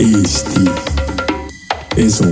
[0.00, 0.60] Eesti
[1.96, 2.24] Esu.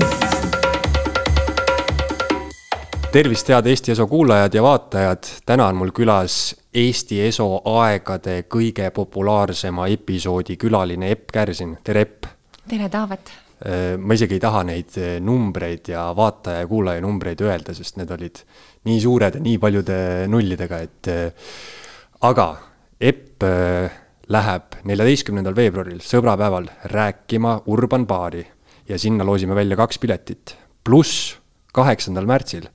[3.13, 7.47] tervist, head Eesti Eso kuulajad ja vaatajad, täna on mul külas Eesti Eso
[7.77, 12.27] aegade kõige populaarsema episoodi külaline Epp Kärsin, tere Epp!
[12.69, 13.31] tere, Taavet!
[13.99, 18.43] ma isegi ei taha neid numbreid ja vaataja ja kuulaja numbreid öelda, sest need olid
[18.91, 21.15] nii suured ja nii paljude nullidega, et
[22.27, 22.53] aga
[22.99, 23.47] Epp
[24.33, 28.43] läheb neljateistkümnendal veebruaril, sõbrapäeval, rääkima Urban baari
[28.89, 30.57] ja sinna loosime välja kaks piletit.
[30.85, 31.37] pluss
[31.73, 32.67] kaheksandal märtsil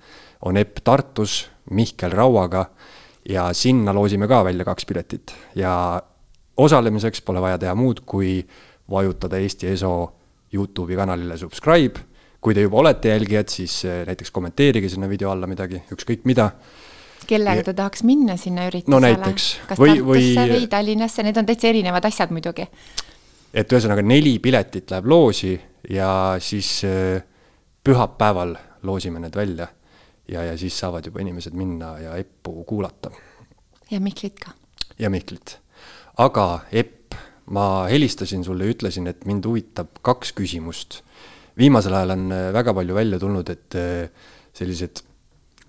[0.46, 2.66] on Epp Tartus Mihkel Rauaga
[3.30, 6.02] ja sinna loosime ka välja kaks piletit ja
[6.58, 8.46] osalemiseks pole vaja teha muud, kui
[8.90, 10.14] vajutada Eesti Eso
[10.54, 12.00] Youtube'i kanalile subscribe.
[12.42, 16.52] kui te juba olete jälgijad, siis näiteks kommenteerige sinna video alla midagi, ükskõik mida
[17.28, 18.94] kellega ta tahaks minna sinna üritusele?
[18.94, 19.48] no näiteks.
[19.68, 22.68] kas või, Tartusse või, või Tallinnasse, need on täitsa erinevad asjad muidugi.
[23.54, 25.56] et ühesõnaga neli piletit läheb loosi
[25.90, 26.10] ja
[26.44, 26.82] siis
[27.88, 29.68] pühapäeval loosime need välja.
[30.28, 33.12] ja, ja siis saavad juba inimesed minna ja Eppu kuulata.
[33.92, 34.52] ja Mihklit ka.
[35.00, 35.58] ja Mihklit.
[36.18, 41.02] aga Epp, ma helistasin sulle ja ütlesin, et mind huvitab kaks küsimust.
[41.58, 43.80] viimasel ajal on väga palju välja tulnud, et
[44.54, 45.02] sellised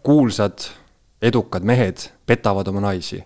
[0.02, 0.64] kuulsad
[1.22, 3.24] edukad mehed petavad oma naisi.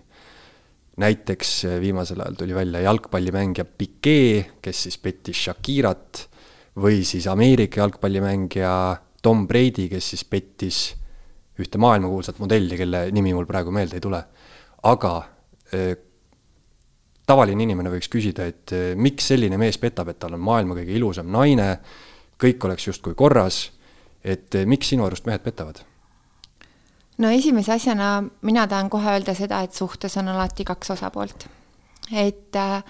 [0.97, 6.27] näiteks viimasel ajal tuli välja jalgpallimängija Piquet, kes siis pettis Shakirat,
[6.77, 8.73] või siis Ameerika jalgpallimängija
[9.21, 10.79] Tom Brady, kes siis pettis
[11.59, 14.23] ühte maailmakuulsat modelli, kelle nimi mul praegu meelde ei tule.
[14.83, 15.13] aga
[15.73, 15.95] äh,
[17.25, 20.93] tavaline inimene võiks küsida, et äh, miks selline mees petab, et tal on maailma kõige
[20.93, 21.79] ilusam naine,
[22.37, 23.71] kõik oleks justkui korras,
[24.23, 25.83] et miks sinu arust mehed petavad?
[27.17, 31.47] No esimese asjana mina tahan kohe öelda seda, et suhtes on alati kaks osapoolt.
[32.11, 32.83] et äh,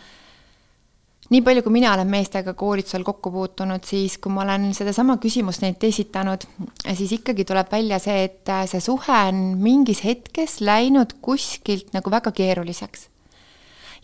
[1.34, 5.64] nii palju, kui mina olen meestega koolitusel kokku puutunud, siis kui ma olen sedasama küsimust
[5.64, 6.46] neilt esitanud,
[6.94, 12.32] siis ikkagi tuleb välja see, et see suhe on mingis hetkes läinud kuskilt nagu väga
[12.32, 13.10] keeruliseks.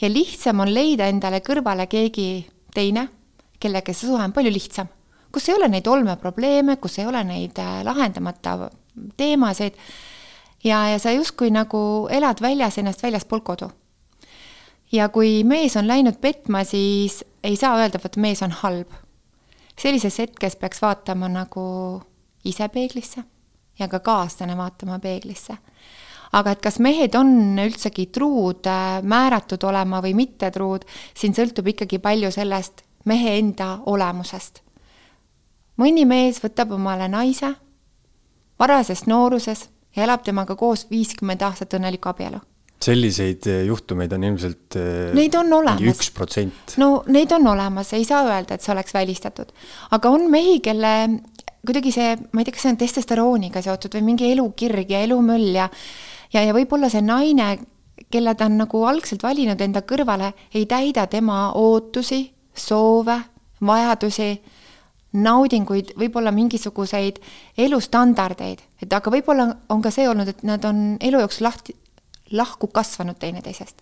[0.01, 3.07] ja lihtsam on leida endale kõrvale keegi teine,
[3.59, 4.87] kellega see suhe on palju lihtsam,
[5.31, 8.69] kus ei ole neid olmeprobleeme, kus ei ole neid lahendamata
[9.17, 9.75] teemasid
[10.63, 13.71] ja, ja sa justkui nagu elad väljas ennast väljaspool kodu.
[14.91, 18.91] ja kui mees on läinud petma, siis ei saa öelda, vot mees on halb.
[19.79, 22.01] sellises hetkes peaks vaatama nagu
[22.43, 23.23] ise peeglisse
[23.79, 25.57] ja ka kaaslane vaatama peeglisse.
[26.31, 28.67] aga et kas mehed on üldsegi truud,
[29.01, 34.61] määratud olema või mitte truud, siin sõltub ikkagi palju sellest mehe enda olemusest.
[35.77, 37.55] mõni mees võtab omale naise
[38.59, 42.39] varases nooruses ja elab temaga koos viiskümmend aastat õnnelikku abielu.
[42.79, 45.83] selliseid eh, juhtumeid on ilmselt eh, Neid on olemas.
[45.91, 46.77] üks protsent.
[46.81, 49.51] no neid on olemas, ei saa öelda, et see oleks välistatud.
[49.91, 50.93] aga on mehi, kelle
[51.65, 55.51] kuidagi see, ma ei tea, kas see on testosterooniga seotud või mingi elukirg ja elumöll
[55.55, 55.67] ja
[56.33, 57.51] ja, ja võib-olla see naine,
[58.11, 62.23] kelle ta on nagu algselt valinud enda kõrvale, ei täida tema ootusi,
[62.55, 63.17] soove,
[63.65, 64.31] vajadusi
[65.19, 67.19] naudinguid, võib-olla mingisuguseid
[67.57, 71.75] elustandardeid, et aga võib-olla on ka see olnud, et nad on elu jooksul lahti,
[72.31, 73.81] lahku kasvanud teineteisest.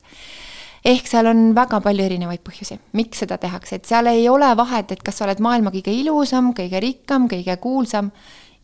[0.85, 4.91] ehk seal on väga palju erinevaid põhjusi, miks seda tehakse, et seal ei ole vahet,
[4.91, 8.11] et kas sa oled maailma kõige ilusam, kõige rikkam, kõige kuulsam,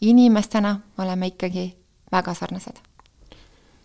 [0.02, 1.70] inimestena oleme ikkagi
[2.12, 2.80] väga sarnased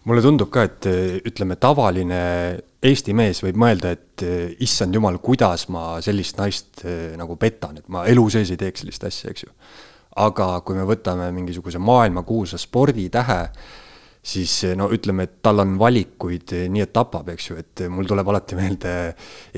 [0.08, 0.88] mulle tundub ka, et
[1.28, 2.22] ütleme, tavaline
[2.88, 4.24] Eesti mees võib mõelda, et
[4.64, 6.84] issand jumal, kuidas ma sellist naist
[7.18, 9.50] nagu petan, et ma elu sees ei teeks sellist asja, eks ju.
[10.18, 13.42] Aga kui me võtame mingisuguse maailmakuulsa sporditähe,
[14.28, 18.28] siis no ütleme, et tal on valikuid nii, et tapab, eks ju, et mul tuleb
[18.28, 18.92] alati meelde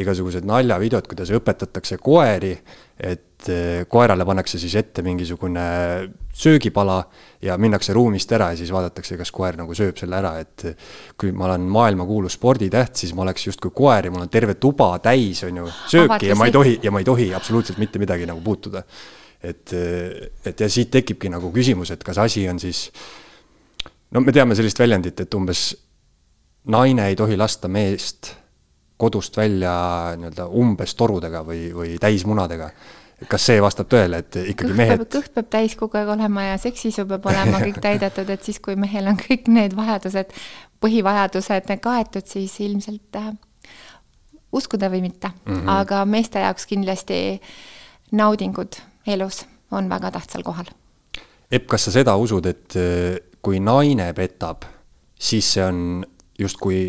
[0.01, 2.53] igasugused naljavideod, kuidas õpetatakse koeri,
[3.01, 3.49] et
[3.89, 5.63] koerale pannakse siis ette mingisugune
[6.37, 6.99] söögipala
[7.43, 10.67] ja minnakse ruumist ära ja siis vaadatakse, kas koer nagu sööb selle ära, et
[11.19, 14.93] kui ma olen maailmakuulus sporditäht, siis ma oleks justkui koer ja mul on terve tuba
[15.03, 18.29] täis, on ju, sööki ja ma ei tohi, ja ma ei tohi absoluutselt mitte midagi
[18.29, 18.85] nagu puutuda.
[19.43, 19.73] Et,
[20.45, 22.89] et ja siit tekibki nagu küsimus, et kas asi on siis
[24.11, 25.71] no me teame sellist väljendit, et umbes
[26.71, 28.35] naine ei tohi lasta meest
[29.01, 29.73] kodust välja
[30.21, 32.71] nii-öelda umbes torudega või, või täismunadega.
[33.29, 36.59] kas see vastab tõele, et ikkagi kõht mehed kõht peab täis kogu aeg olema ja
[36.61, 40.33] seksisu peab olema kõik täidetud, et siis, kui mehel on kõik need vajadused,
[40.81, 43.33] põhivajadused kaetud, siis ilmselt äh,
[44.53, 45.69] uskuda või mitte mm, -hmm.
[45.81, 47.41] aga meeste jaoks kindlasti
[48.13, 48.81] naudingud
[49.13, 50.71] elus on väga tähtsal kohal.
[51.51, 52.77] Epp, kas sa seda usud, et
[53.43, 54.65] kui naine petab,
[55.19, 56.03] siis see on
[56.39, 56.85] justkui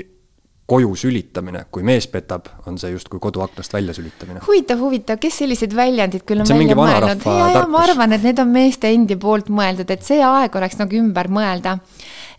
[0.71, 4.39] koju sülitamine, kui mees petab, on see justkui koduaknast välja sülitamine.
[4.47, 7.25] huvitav, huvitav, kes sellised väljendid küll on välja mõelnud?
[7.27, 10.79] ja, ja ma arvan, et need on meeste endi poolt mõeldud, et see aeg oleks
[10.79, 11.77] nagu ümber mõelda.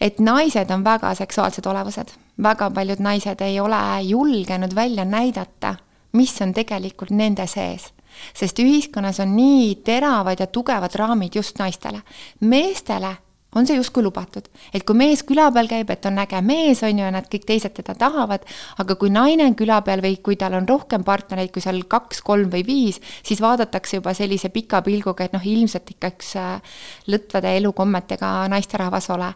[0.00, 5.74] et naised on väga seksuaalsed olevused, väga paljud naised ei ole julgenud välja näidata,
[6.16, 7.92] mis on tegelikult nende sees
[8.34, 12.02] sest ühiskonnas on nii teravad ja tugevad raamid just naistele.
[12.40, 13.16] meestele
[13.54, 16.96] on see justkui lubatud, et kui mees küla peal käib, et on äge mees, on
[16.96, 18.46] ju, ja nad kõik teised teda tahavad,
[18.80, 22.22] aga kui naine on küla peal või kui tal on rohkem partnereid, kui seal kaks,
[22.24, 26.80] kolm või viis, siis vaadatakse juba sellise pika pilguga, et noh, ilmselt ikka üks äh,
[27.12, 29.32] lõtvade elukommetega naisterahvas ole.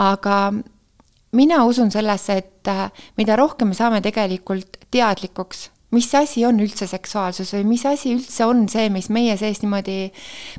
[0.00, 0.36] aga
[1.36, 2.88] mina usun sellesse, et äh,
[3.20, 8.46] mida rohkem me saame tegelikult teadlikuks mis asi on üldse seksuaalsus või mis asi üldse
[8.46, 10.10] on see, mis meie sees niimoodi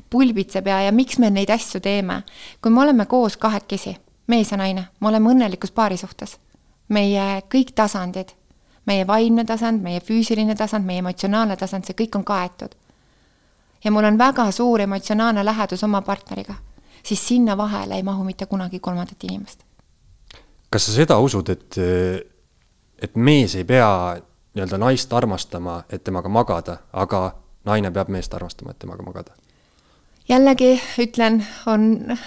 [0.10, 2.24] pulbitseb ja, ja miks me neid asju teeme.
[2.62, 3.98] kui me oleme koos kahekesi,
[4.28, 6.38] mees ja naine, me oleme õnnelikus paari suhtes.
[6.90, 8.32] meie kõik tasandid,
[8.86, 12.76] meie vaimne tasand, meie füüsiline tasand, meie emotsionaalne tasand, see kõik on kaetud.
[13.84, 16.56] ja mul on väga suur emotsionaalne lähedus oma partneriga,
[17.04, 19.64] siis sinna vahele ei mahu mitte kunagi kolmandat inimest.
[20.70, 21.76] kas sa seda usud, et,
[23.02, 24.18] et mees ei pea
[24.58, 27.32] nii-öelda naist armastama, et temaga magada, aga
[27.68, 29.38] naine peab meest armastama, et temaga magada?
[30.28, 31.40] jällegi ütlen,
[31.72, 32.18] on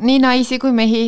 [0.00, 1.04] nii naisi kui mehi,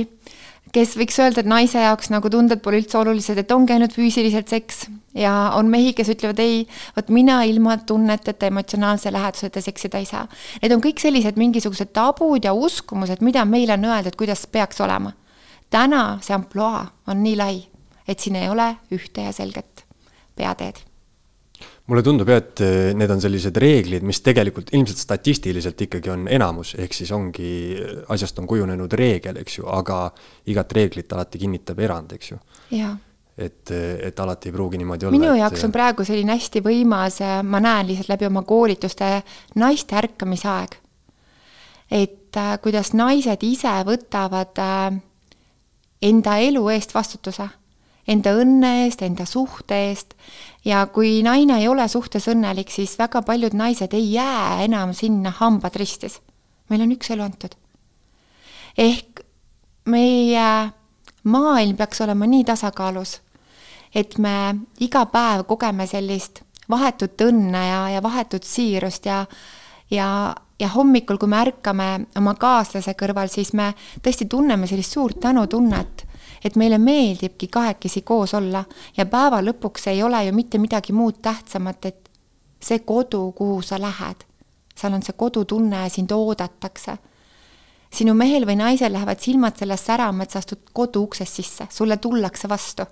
[0.74, 4.50] kes võiks öelda, et naise jaoks nagu tunded pole üldse olulised, et ongi ainult füüsiliselt
[4.50, 4.86] seks
[5.16, 6.64] ja on mehi, kes ütlevad ei,
[6.96, 10.26] vot mina ilma tunneteta, emotsionaalse läheduseta seksida ei saa.
[10.62, 15.14] Need on kõik sellised mingisugused tabud ja uskumused, mida meile on öeldud, kuidas peaks olema.
[15.70, 17.56] täna see ampluaa on nii lai,
[18.06, 19.75] et siin ei ole ühte ja selget
[20.36, 20.84] peateed
[21.86, 26.26] mulle tundub jah, et eh, need on sellised reeglid, mis tegelikult ilmselt statistiliselt ikkagi on
[26.32, 27.50] enamus, ehk siis ongi,
[28.12, 30.00] asjast on kujunenud reegel, eks ju, aga
[30.50, 32.40] igat reeglit alati kinnitab erand, eks ju.
[33.36, 35.18] et, et alati ei pruugi niimoodi olla.
[35.18, 35.42] minu et...
[35.44, 39.10] jaoks on praegu selline hästi võimas, ma näen lihtsalt läbi oma koolituste,
[39.60, 40.78] naiste ärkamisaeg.
[41.90, 44.58] et kuidas naised ise võtavad
[46.02, 47.46] enda elu eest vastutuse
[48.08, 50.14] enda õnne eest, enda suhte eest
[50.64, 55.32] ja kui naine ei ole suhtes õnnelik, siis väga paljud naised ei jää enam sinna
[55.40, 56.20] hambad ristis.
[56.68, 57.54] meil on üks elu antud.
[58.78, 59.20] ehk
[59.86, 60.70] meie
[61.22, 63.20] maailm peaks olema nii tasakaalus,
[63.94, 69.24] et me iga päev kogeme sellist vahetut õnne ja, ja vahetut siirust ja,
[69.90, 71.88] ja, ja hommikul, kui me ärkame
[72.18, 73.72] oma kaaslase kõrval, siis me
[74.02, 76.05] tõesti tunneme sellist suurt tänutunnet
[76.46, 78.64] et meile meeldibki kahekesi koos olla
[78.96, 82.10] ja päeva lõpuks ei ole ju mitte midagi muud tähtsamat, et
[82.62, 84.22] see kodu, kuhu sa lähed,
[84.76, 86.98] seal on see kodutunne ja sind oodatakse.
[87.96, 91.96] sinu mehel või naisel lähevad silmad sellest särama, et sa astud kodu uksest sisse, sulle
[91.96, 92.86] tullakse vastu.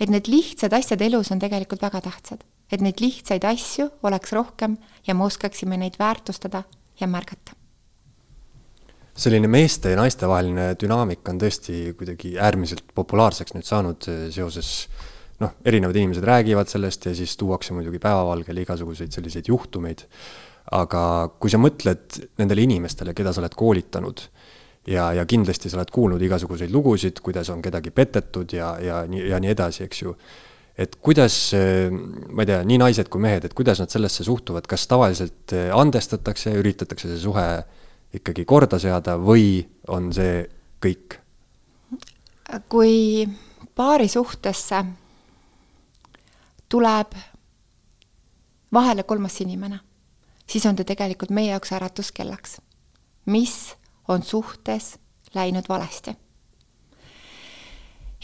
[0.00, 4.76] et need lihtsad asjad elus on tegelikult väga tähtsad, et neid lihtsaid asju oleks rohkem
[5.06, 6.62] ja me oskaksime neid väärtustada
[7.00, 7.59] ja märgata
[9.16, 14.70] selline meeste ja naiste vaheline dünaamika on tõesti kuidagi äärmiselt populaarseks nüüd saanud eh, seoses
[15.40, 20.06] noh, erinevad inimesed räägivad sellest ja siis tuuakse muidugi päevavalgele igasuguseid selliseid juhtumeid.
[20.70, 21.02] aga
[21.40, 24.20] kui sa mõtled nendele inimestele, keda sa oled koolitanud
[24.86, 29.24] ja, ja kindlasti sa oled kuulnud igasuguseid lugusid, kuidas on kedagi petetud ja, ja nii,
[29.32, 30.14] ja nii edasi, eks ju.
[30.80, 34.68] et kuidas, eh, ma ei tea, nii naised kui mehed, et kuidas nad sellesse suhtuvad,
[34.70, 37.48] kas tavaliselt eh, andestatakse, üritatakse see suhe
[38.14, 40.44] ikkagi korda seada või on see
[40.82, 41.18] kõik?
[42.68, 43.28] kui
[43.78, 44.80] paari suhtesse
[46.68, 47.12] tuleb
[48.72, 49.78] vahele kolmas inimene,
[50.46, 52.60] siis on ta tegelikult meie jaoks äratuskellaks.
[53.26, 53.76] mis
[54.08, 54.98] on suhtes
[55.34, 56.16] läinud valesti?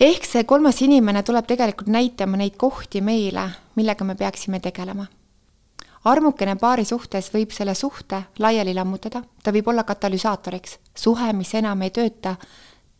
[0.00, 5.06] ehk see kolmas inimene tuleb tegelikult näitama neid kohti meile, millega me peaksime tegelema
[6.06, 11.82] armukene paari suhtes võib selle suhte laiali lammutada, ta võib olla katalüsaatoriks, suhe, mis enam
[11.82, 12.36] ei tööta,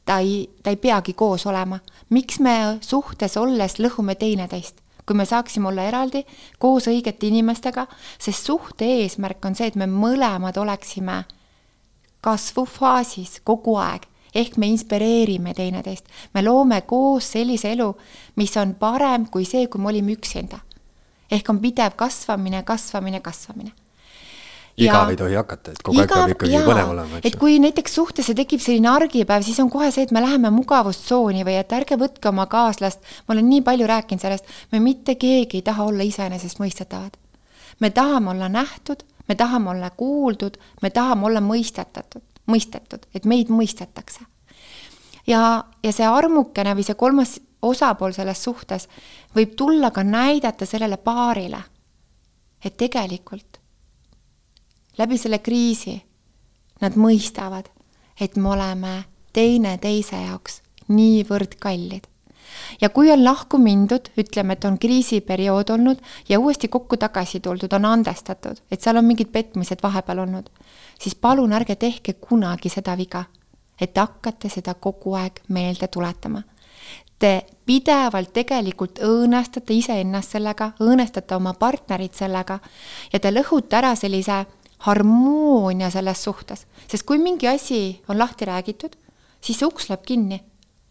[0.07, 1.79] ta ei, ta ei peagi koos olema.
[2.11, 4.83] miks me suhtes olles lõhume teineteist?
[5.07, 6.25] kui me saaksime olla eraldi,
[6.59, 7.85] koos õigete inimestega,
[8.19, 11.21] sest suhte eesmärk on see, et me mõlemad oleksime
[12.27, 14.03] kasvufaasis kogu aeg,
[14.35, 16.11] ehk me inspireerime teineteist.
[16.35, 17.93] me loome koos sellise elu,
[18.35, 20.66] mis on parem kui see, kui me olime üksinda
[21.31, 23.73] ehk on pidev kasvamine, kasvamine, kasvamine.
[24.77, 27.95] igav ei tohi hakata, et kogu aeg peab ikkagi jaa, põnev olema, et kui näiteks
[27.97, 31.97] suhtesse tekib selline argipäev, siis on kohe see, et me läheme mugavustsooni või et ärge
[31.97, 36.05] võtke oma kaaslast, ma olen nii palju rääkinud sellest, me mitte keegi ei taha olla
[36.05, 37.17] iseenesestmõistetavad.
[37.81, 43.49] me tahame olla nähtud, me tahame olla kuuldud, me tahame olla mõistetatud, mõistetud, et meid
[43.49, 44.29] mõistetakse.
[45.27, 48.89] ja, ja see armukene või see kolmas osapool selles suhtes
[49.37, 51.61] võib tulla ka näidata sellele paarile,
[52.65, 53.61] et tegelikult
[54.99, 55.97] läbi selle kriisi
[56.81, 57.69] nad mõistavad,
[58.21, 58.93] et me oleme
[59.33, 62.07] teineteise jaoks niivõrd kallid.
[62.81, 65.99] ja kui on lahku mindud, ütleme, et on kriisiperiood olnud
[66.29, 70.49] ja uuesti kokku tagasi tuldud, on andestatud, et seal on mingid petmised vahepeal olnud,
[71.01, 73.25] siis palun ärge tehke kunagi seda viga,
[73.81, 76.43] et te hakkate seda kogu aeg meelde tuletama
[77.19, 82.59] te pidevalt tegelikult õõnestate iseennast sellega, õõnestate oma partnerit sellega
[83.13, 84.45] ja te lõhute ära sellise
[84.87, 88.93] harmoonia selles suhtes, sest kui mingi asi on lahti räägitud,
[89.41, 90.43] siis see uks läheb kinni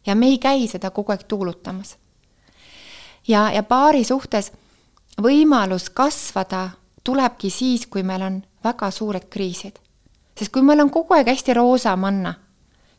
[0.06, 1.98] ja me ei käi seda kogu aeg tuulutamas.
[3.28, 4.52] ja, ja paari suhtes
[5.22, 6.70] võimalus kasvada
[7.04, 9.80] tulebki siis, kui meil on väga suured kriisid.
[10.38, 12.34] sest kui meil on kogu aeg hästi roosa manna,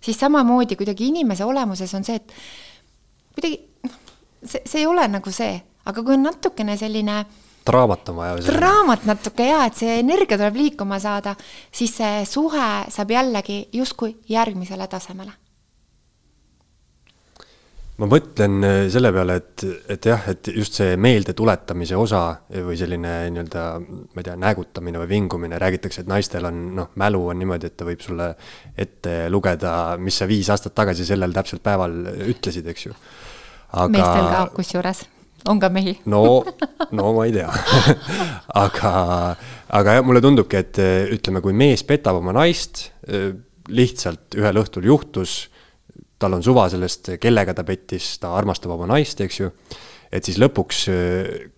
[0.01, 2.33] siis samamoodi kuidagi inimese olemuses on see, et
[3.37, 3.97] kuidagi noh,
[4.43, 7.21] see, see ei ole nagu see, aga kui on natukene selline
[7.67, 8.37] draamat on vaja.
[8.47, 11.37] draamat natuke ja, et see energia tuleb liikuma saada,
[11.73, 15.35] siis see suhe saab jällegi justkui järgmisele tasemele
[17.97, 19.65] ma mõtlen äh, selle peale, et,
[19.95, 25.11] et jah, et just see meeldetuletamise osa või selline nii-öelda, ma ei tea, näägutamine või
[25.15, 28.29] vingumine, räägitakse, et naistel on noh, mälu on niimoodi, et ta võib sulle
[28.77, 31.97] ette lugeda, mis sa viis aastat tagasi sellel täpselt päeval
[32.29, 32.99] ütlesid, eks ju.
[33.73, 33.89] Aga...
[33.93, 35.03] meestel ka kusjuures,
[35.51, 35.97] on ka mehi.
[36.11, 36.23] no,
[36.91, 37.51] no ma ei tea
[38.67, 38.93] aga,
[39.81, 40.81] aga jah, mulle tundubki, et
[41.19, 42.89] ütleme, kui mees petab oma naist,
[43.67, 45.45] lihtsalt ühel õhtul juhtus
[46.19, 49.51] tal on suva sellest, kellega ta pettis, ta armastab oma naist, eks ju.
[50.17, 50.85] et siis lõpuks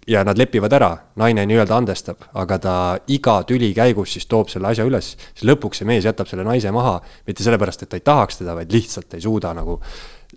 [0.08, 0.88] ja nad lepivad ära,
[1.20, 2.74] naine nii-öelda andestab, aga ta
[3.12, 6.72] iga tüli käigus siis toob selle asja üles, siis lõpuks see mees jätab selle naise
[6.74, 6.96] maha,
[7.28, 9.78] mitte sellepärast, et ta ei tahaks teda, vaid lihtsalt ei suuda nagu,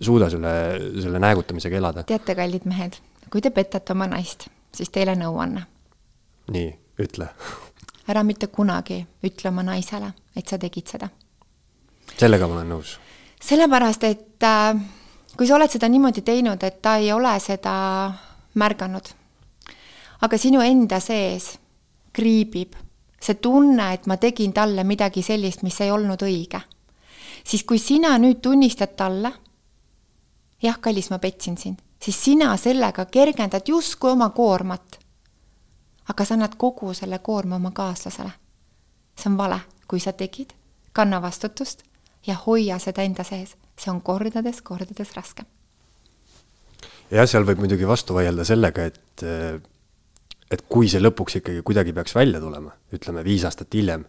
[0.00, 0.52] suuda selle,
[1.02, 2.02] selle näägutamisega elada.
[2.08, 2.98] teate, kallid mehed,
[3.30, 5.66] kui te petate oma naist, siis teile nõuanne.
[6.52, 6.72] nii,
[7.02, 7.28] ütle
[8.10, 11.08] ära mitte kunagi ütle oma naisele, et sa tegid seda.
[12.16, 12.98] sellega ma olen nõus
[13.42, 14.78] sellepärast, et äh,
[15.36, 17.74] kui sa oled seda niimoodi teinud, et ta ei ole seda
[18.58, 19.10] märganud,
[20.22, 21.56] aga sinu enda sees
[22.12, 22.76] kriibib
[23.22, 26.60] see tunne, et ma tegin talle midagi sellist, mis ei olnud õige,
[27.46, 29.30] siis kui sina nüüd tunnistad talle,
[30.62, 34.98] jah, kallis, ma petsin sind, siis sina sellega kergendad justkui oma koormat.
[36.08, 38.30] aga sa annad kogu selle koorma oma kaaslasele.
[39.16, 40.52] see on vale, kui sa tegid,
[40.92, 41.82] kanna vastutust
[42.26, 45.46] ja hoia seda enda sees, see on kordades, kordades raskem.
[47.10, 49.24] jah, seal võib muidugi vastu vaielda sellega, et,
[50.50, 54.04] et kui see lõpuks ikkagi kuidagi peaks välja tulema, ütleme viis aastat hiljem,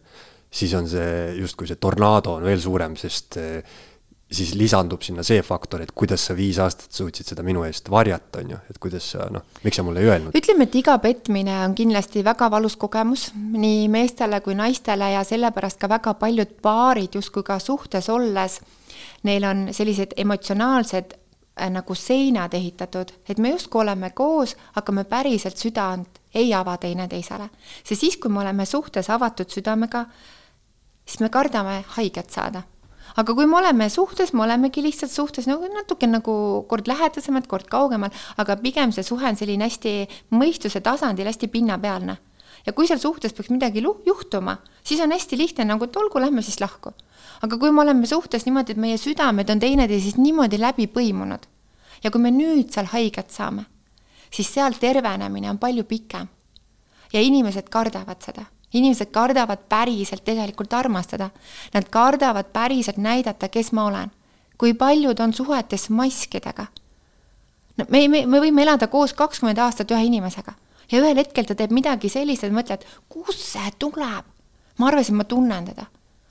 [0.54, 3.40] siis on see justkui see tornaado on veel suurem, sest
[4.34, 8.42] siis lisandub sinna see faktor, et kuidas sa viis aastat suutsid seda minu eest varjata,
[8.42, 10.38] on ju, et kuidas sa noh, miks sa mulle ei öelnud?
[10.38, 15.82] ütleme, et iga petmine on kindlasti väga valus kogemus nii meestele kui naistele ja sellepärast
[15.82, 18.60] ka väga paljud paarid justkui ka suhtes olles,
[19.28, 25.06] neil on sellised emotsionaalsed äh, nagu seinad ehitatud, et me justkui oleme koos, aga me
[25.08, 27.50] päriselt südant ei ava teineteisele.
[27.84, 30.06] see siis, kui me oleme suhtes avatud südamega,
[31.06, 32.63] siis me kardame haiget saada
[33.15, 36.36] aga kui me oleme suhtes, me olemegi lihtsalt suhtes nagu natuke nagu
[36.70, 39.93] kord lähedasemad, kord kaugemal, aga pigem see suhe on selline hästi
[40.34, 42.17] mõistuse tasandil, hästi pinnapealne.
[42.65, 46.41] ja kui seal suhtes peaks midagi juhtuma, siis on hästi lihtne nagu, et olgu, lähme
[46.41, 46.93] siis lahku.
[47.41, 51.50] aga kui me oleme suhtes niimoodi, et meie südamed on teineteisest niimoodi läbi põimunud
[52.03, 53.65] ja kui me nüüd seal haiget saame,
[54.32, 56.27] siis seal tervenemine on palju pikem.
[57.13, 61.30] ja inimesed kardavad seda inimesed kardavad päriselt tegelikult armastada.
[61.74, 64.12] Nad kardavad päriselt näidata, kes ma olen.
[64.58, 66.65] kui paljud on suhetes maskidega.
[67.77, 70.53] no me, me, me võime elada koos kakskümmend aastat ühe inimesega
[70.92, 74.25] ja ühel hetkel ta teeb midagi sellist, et mõtled, kust see tuleb.
[74.77, 75.86] ma arvasin, ma tunnen teda.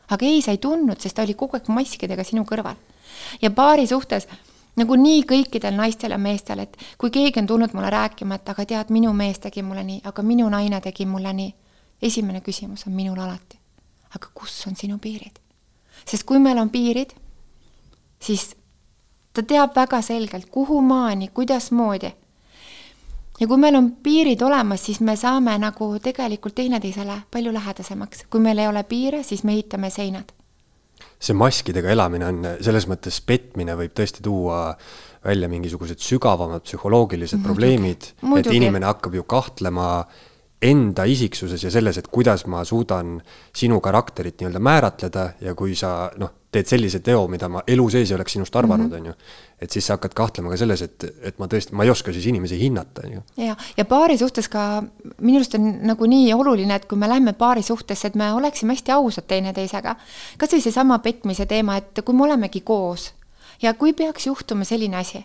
[0.09, 2.77] aga ei, sa ei tundnud, sest ta oli kogu aeg maskidega sinu kõrval.
[3.43, 4.29] ja paari suhtes
[4.77, 8.65] nagu nii kõikidel naistel ja meestel, et kui keegi on tulnud mulle rääkima, et aga
[8.65, 11.53] tead, minu mees tegi mulle nii, aga minu naine tegi mulle nii
[12.03, 13.59] esimene küsimus on minul alati,
[14.17, 15.39] aga kus on sinu piirid?
[16.07, 17.13] sest kui meil on piirid,
[18.23, 18.53] siis
[19.33, 22.13] ta teab väga selgelt, kuhumaani, kuidasmoodi.
[23.41, 28.27] ja kui meil on piirid olemas, siis me saame nagu tegelikult teineteisele palju lähedasemaks.
[28.31, 30.33] kui meil ei ole piire, siis me ehitame seinad.
[31.21, 34.75] see maskidega elamine on, selles mõttes petmine võib tõesti tuua
[35.25, 40.05] välja mingisugused sügavamad psühholoogilised probleemid, et inimene hakkab ju kahtlema
[40.63, 43.17] enda isiksuses ja selles, et kuidas ma suudan
[43.57, 48.11] sinu karakterit nii-öelda määratleda ja kui sa noh, teed sellise teo, mida ma elu sees
[48.11, 49.01] ei oleks sinust arvanud, mhm.
[49.01, 49.15] on ju.
[49.63, 52.27] et siis sa hakkad kahtlema ka selles, et, et ma tõesti, ma ei oska siis
[52.31, 53.25] inimesi hinnata, on ju.
[53.47, 54.67] ja, ja paari suhtes ka
[55.19, 58.77] minu arust on nagu nii oluline, et kui me läheme paari suhtesse, et me oleksime
[58.77, 59.97] hästi ausad teineteisega.
[60.39, 63.11] kas või seesama petmise teema, et kui me olemegi koos
[63.63, 65.25] ja kui peaks juhtuma selline asi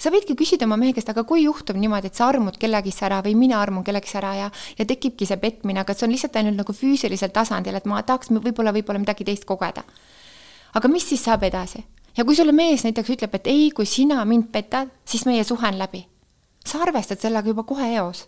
[0.00, 3.20] sa võidki küsida oma mehe käest, aga kui juhtub niimoodi, et sa armud kellegisse ära
[3.24, 6.60] või mina armun kellegisse ära ja, ja tekibki see petmine, aga see on lihtsalt ainult
[6.62, 9.84] nagu füüsilisel tasandil, et ma tahaks võib-olla, võib-olla midagi teist kogeda.
[10.74, 11.84] aga mis siis saab edasi?
[12.16, 15.68] ja kui sulle mees näiteks ütleb, et ei, kui sina mind petad, siis meie suhe
[15.68, 16.06] on läbi.
[16.64, 18.26] sa arvestad sellega juba kohe eos.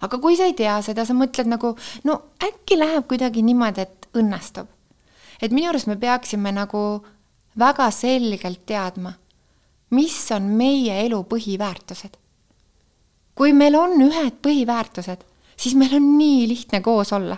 [0.00, 1.74] aga kui sa ei tea seda, sa mõtled nagu,
[2.04, 4.70] no äkki läheb kuidagi niimoodi, et õnnestub.
[5.42, 7.02] et minu arust me peaksime nagu
[7.58, 9.16] väga selgelt teadma
[9.90, 12.16] mis on meie elu põhiväärtused.
[13.36, 15.20] kui meil on ühed põhiväärtused,
[15.56, 17.36] siis meil on nii lihtne koos olla.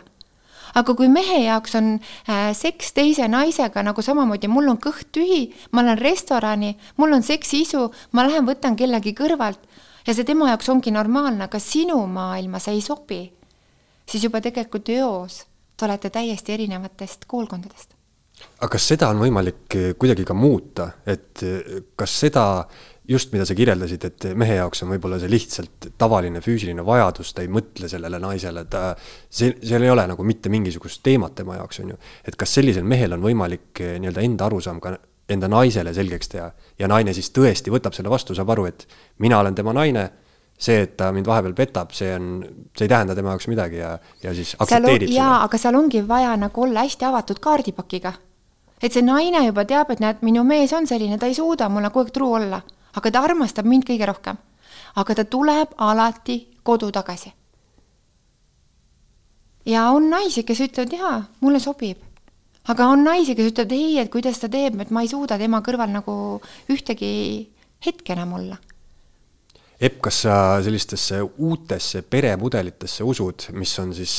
[0.74, 5.52] aga kui mehe jaoks on äh, seks teise naisega nagu samamoodi, mul on kõht tühi,
[5.72, 9.60] ma lähen restorani, mul on seksiisu, ma lähen võtan kellegi kõrvalt
[10.06, 13.22] ja see tema jaoks ongi normaalne, aga sinu maailma see ei sobi,
[14.08, 15.44] siis juba tegelikult eos
[15.76, 17.97] te olete täiesti erinevatest koolkondadest
[18.58, 22.44] aga kas seda on võimalik eh, kuidagi ka muuta, et eh, kas seda
[23.08, 27.44] just, mida sa kirjeldasid, et mehe jaoks on võib-olla see lihtsalt tavaline füüsiline vajadus, ta
[27.44, 28.90] ei mõtle sellele naisele, ta,
[29.30, 32.00] see, seal ei ole nagu mitte mingisugust teemat tema jaoks, on ju.
[32.28, 34.96] et kas sellisel mehel on võimalik eh, nii-öelda enda arusaam ka
[35.28, 36.48] enda naisele selgeks teha
[36.80, 38.86] ja naine siis tõesti võtab selle vastu, saab aru, et
[39.24, 40.08] mina olen tema naine
[40.58, 42.40] see, et ta mind vahepeal petab, see on,
[42.74, 43.92] see ei tähenda tema jaoks midagi ja,
[44.24, 45.20] ja siis aktsepteerib seda.
[45.20, 48.16] jaa, aga seal ongi vaja nagu olla hästi avatud kaardipakiga
[48.82, 51.90] et see naine juba teab, et näed, minu mees on selline, ta ei suuda mulle
[51.90, 52.60] kogu aeg truu olla,
[52.96, 54.36] aga ta armastab mind kõige rohkem.
[54.98, 57.32] aga ta tuleb alati kodu tagasi.
[59.66, 61.98] ja on naisi, kes ütlevad, jaa, mulle sobib.
[62.68, 65.60] aga on naisi, kes ütlevad ei, et kuidas ta teeb, et ma ei suuda tema
[65.60, 67.48] kõrval nagu ühtegi
[67.84, 68.67] hetke enam olla
[69.78, 74.14] Epp, kas sa sellistesse uutesse peremudelitesse usud, mis on siis,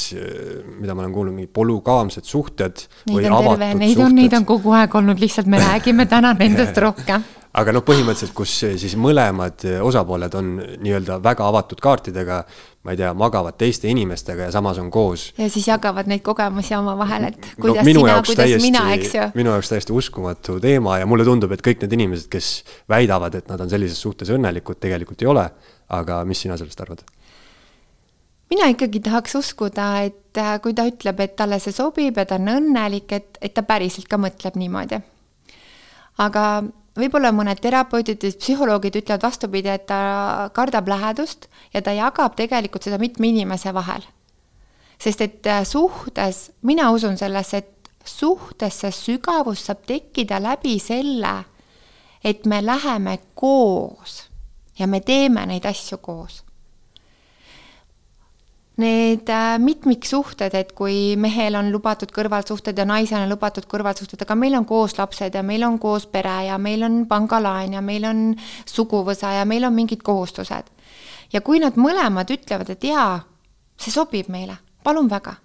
[0.79, 4.15] mida ma olen kuulnud, mingi polügaamsed suhted neid või avatud terve, neid suhted?
[4.21, 8.51] Neid on kogu aeg olnud, lihtsalt me räägime täna nendest rohkem aga noh, põhimõtteliselt, kus
[8.81, 10.51] siis mõlemad osapooled on
[10.83, 12.43] nii-öelda väga avatud kaartidega,
[12.85, 15.29] ma ei tea, magavad teiste inimestega ja samas on koos.
[15.37, 19.27] ja siis jagavad neid kogemusi omavahel, et kuidas no, sina, kuidas täiesti, mina, eks ju.
[19.35, 22.51] minu jaoks täiesti uskumatu teema ja mulle tundub, et kõik need inimesed, kes
[22.89, 25.49] väidavad, et nad on sellises suhtes õnnelikud, tegelikult ei ole.
[25.89, 27.01] aga mis sina sellest arvad?
[28.49, 32.37] mina ikkagi tahaks uskuda, et äh, kui ta ütleb, et talle see sobib ja ta
[32.37, 35.01] on õnnelik, et, et ta päriselt ka mõtleb niimoodi.
[36.17, 36.45] aga
[36.99, 42.99] võib-olla mõned terapeudid psühholoogid ütlevad vastupidi, et ta kardab lähedust ja ta jagab tegelikult seda
[43.01, 44.03] mitme inimese vahel.
[44.99, 51.45] sest et äh, suhtes, mina usun sellesse, et suhtesse sügavus saab tekkida läbi selle,
[52.23, 54.25] et me läheme koos
[54.79, 56.43] ja me teeme neid asju koos
[58.79, 64.37] need äh, mitmiksuhted, et kui mehel on lubatud kõrvalsuhted ja naisel on lubatud kõrvalsuhted, aga
[64.39, 68.07] meil on koos lapsed ja meil on koos pere ja meil on pangalaen ja meil
[68.07, 68.23] on
[68.65, 70.71] suguvõsa ja meil on mingid kohustused.
[71.33, 73.19] ja kui nad mõlemad ütlevad, et jaa,
[73.77, 75.35] see sobib meile, palun väga.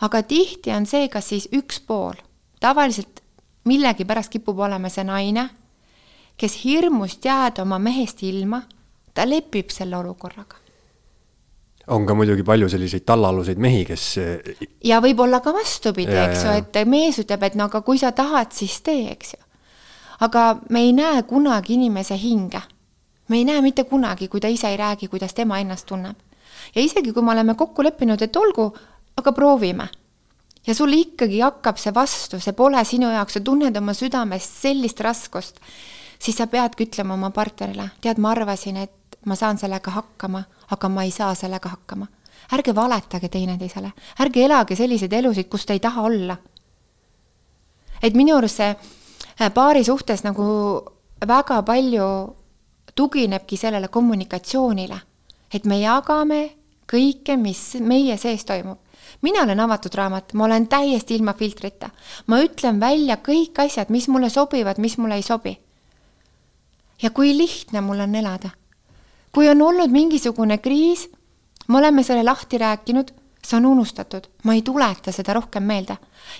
[0.00, 2.14] aga tihti on see, kas siis üks pool,
[2.60, 3.22] tavaliselt
[3.64, 5.48] millegipärast kipub olema see naine,
[6.36, 8.62] kes hirmust jääda oma mehest ilma,
[9.14, 10.67] ta lepib selle olukorraga
[11.88, 14.06] on ka muidugi palju selliseid tallaaluseid mehi, kes.
[14.84, 18.52] ja võib-olla ka vastupidi, eks ju, et mees ütleb, et no aga kui sa tahad,
[18.54, 19.40] siis tee, eks ju.
[20.26, 22.62] aga me ei näe kunagi inimese hinge.
[23.28, 26.16] me ei näe mitte kunagi, kui ta ise ei räägi, kuidas tema ennast tunneb.
[26.74, 28.72] ja isegi, kui me oleme kokku leppinud, et olgu,
[29.16, 29.88] aga proovime.
[30.66, 35.00] ja sul ikkagi hakkab see vastu, see pole sinu jaoks, sa tunned oma südames sellist
[35.00, 35.60] raskust,
[36.18, 40.88] siis sa peadki ütlema oma partnerile, tead, ma arvasin, et ma saan sellega hakkama, aga
[40.88, 42.06] ma ei saa sellega hakkama.
[42.52, 46.36] ärge valetage teineteisele, ärge elage selliseid elusid, kus te ei taha olla.
[48.02, 50.44] et minu arust see äh, paari suhtes nagu
[51.26, 52.36] väga palju
[52.94, 55.00] tuginebki sellele kommunikatsioonile,
[55.54, 56.50] et me jagame
[56.88, 58.78] kõike, mis meie sees toimub.
[59.22, 61.90] mina olen avatud raamat, ma olen täiesti ilma filtrita.
[62.26, 65.58] ma ütlen välja kõik asjad, mis mulle sobivad, mis mulle ei sobi.
[67.02, 68.50] ja kui lihtne mul on elada
[69.38, 71.04] kui on olnud mingisugune kriis,
[71.68, 73.12] me oleme selle lahti rääkinud,
[73.46, 75.94] see on unustatud, ma ei tuleta seda rohkem meelde.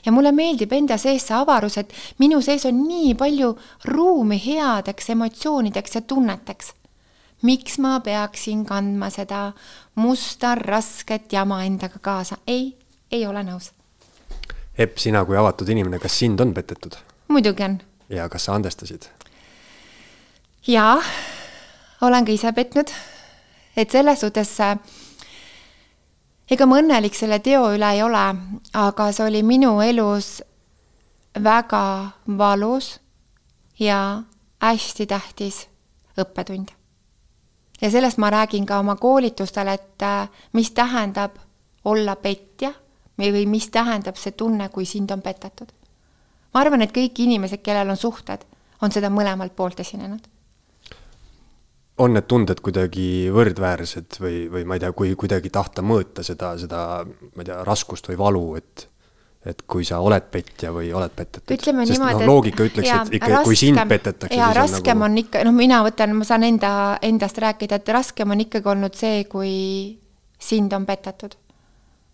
[0.06, 3.52] ja mulle meeldib enda sees see avarus, et minu sees on nii palju
[3.84, 6.72] ruumi headeks emotsioonideks ja tunneteks.
[7.42, 9.52] miks ma peaksin kandma seda
[9.94, 12.36] musta rasket jama endaga kaasa?
[12.46, 12.76] ei,
[13.12, 13.70] ei ole nõus.
[14.78, 16.98] Epp, sina kui avatud inimene, kas sind on petetud?
[17.28, 17.80] muidugi on.
[18.10, 19.06] ja kas sa andestasid?
[20.66, 20.98] jaa,
[22.00, 22.90] olen ka ise petnud.
[23.76, 24.50] et selles suhtes
[26.50, 28.24] ega ma õnnelik selle teo üle ei ole,
[28.74, 30.42] aga see oli minu elus
[31.44, 31.82] väga
[32.38, 32.98] valus
[33.78, 34.22] ja
[34.62, 35.66] hästi tähtis
[36.18, 36.68] õppetund.
[37.80, 41.38] ja sellest ma räägin ka oma koolitustel, et äh, mis tähendab
[41.84, 42.72] olla petja
[43.18, 45.68] või mis tähendab see tunne, kui sind on petatud.
[46.54, 48.44] ma arvan, et kõik inimesed, kellel on suhted,
[48.82, 50.37] on seda mõlemalt poolt esinenud
[51.98, 56.52] on need tunded kuidagi võrdväärsed või, või ma ei tea, kui kuidagi tahta mõõta seda,
[56.60, 58.88] seda, ma ei tea, raskust või valu, et
[59.46, 61.54] et kui sa oled petja või oled petetud.
[61.54, 64.36] ütleme Sest niimoodi, noh, loogika ütleks, et ikka kui sind petetakse.
[64.36, 65.12] jaa, raskem on, nagu...
[65.12, 66.72] on ikka, noh, mina võtan, ma saan enda,
[67.06, 69.52] endast rääkida, et raskem on ikkagi olnud see, kui
[70.42, 71.36] sind on petatud.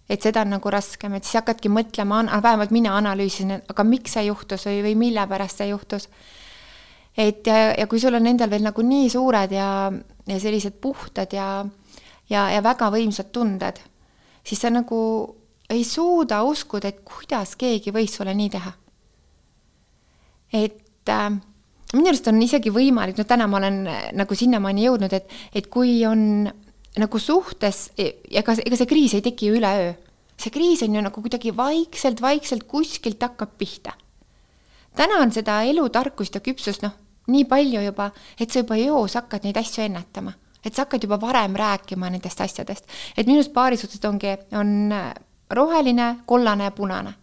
[0.09, 4.27] et seda on nagu raskem, et siis hakkadki mõtlema, vähemalt mina analüüsin, aga miks see
[4.29, 6.11] juhtus või, või mille pärast see juhtus.
[7.17, 9.69] Et ja, ja kui sul on endal veel nagu nii suured ja,
[10.27, 11.65] ja sellised puhtad ja,
[12.31, 13.79] ja, ja väga võimsad tunded,
[14.45, 14.99] siis sa nagu
[15.71, 18.73] ei suuda uskuda, et kuidas keegi võis sulle nii teha.
[20.55, 21.31] et äh,
[21.95, 25.67] minu arust on isegi võimalik, no täna ma olen äh, nagu sinnamaani jõudnud, et, et
[25.73, 26.47] kui on
[27.01, 29.95] nagu suhtes, ega, ega see kriis ei teki ju üleöö.
[30.39, 33.95] see kriis on ju nagu kuidagi vaikselt-vaikselt kuskilt hakkab pihta.
[34.95, 36.95] täna on seda elutarkust ja küpsust noh,
[37.27, 38.11] nii palju juba,
[38.41, 40.33] et sa juba eos hakkad neid asju ennetama.
[40.65, 42.85] et sa hakkad juba varem rääkima nendest asjadest.
[43.17, 44.93] et minu arust paarisuhted ongi, on
[45.51, 47.15] roheline, kollane ja punane.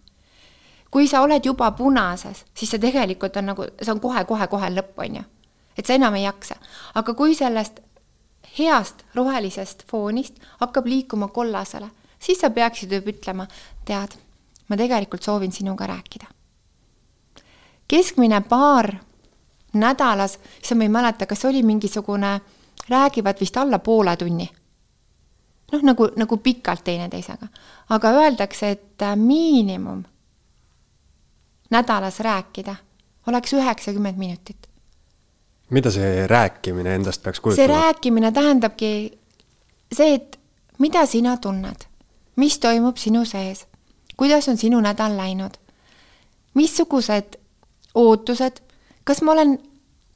[0.92, 5.16] kui sa oled juba punases, siis see tegelikult on nagu, see on kohe-kohe-kohe lõpp, on
[5.16, 5.24] ju.
[5.78, 6.56] et sa enam ei jaksa.
[6.96, 7.80] aga kui sellest
[8.60, 13.48] heast rohelisest foonist hakkab liikuma kollasele, siis sa peaksid juba ütlema,
[13.86, 14.18] tead,
[14.68, 16.26] ma tegelikult soovin sinuga rääkida.
[17.88, 18.96] keskmine paar
[19.74, 22.40] nädalas, siis ma ei mäleta, kas oli mingisugune,
[22.90, 24.50] räägivad vist alla poole tunni
[25.72, 27.48] noh, nagu, nagu pikalt teineteisega.
[27.90, 30.04] aga öeldakse, et äh, miinimum
[31.72, 32.76] nädalas rääkida
[33.28, 34.68] oleks üheksakümmend minutit.
[35.70, 37.68] mida see rääkimine endast peaks kujutama?
[37.68, 39.20] see rääkimine tähendabki
[39.96, 40.40] see, et
[40.80, 41.88] mida sina tunned,
[42.36, 43.68] mis toimub sinu sees,
[44.18, 45.58] kuidas on sinu nädal läinud,
[46.54, 47.40] missugused
[47.96, 48.60] ootused,
[49.04, 49.60] kas ma olen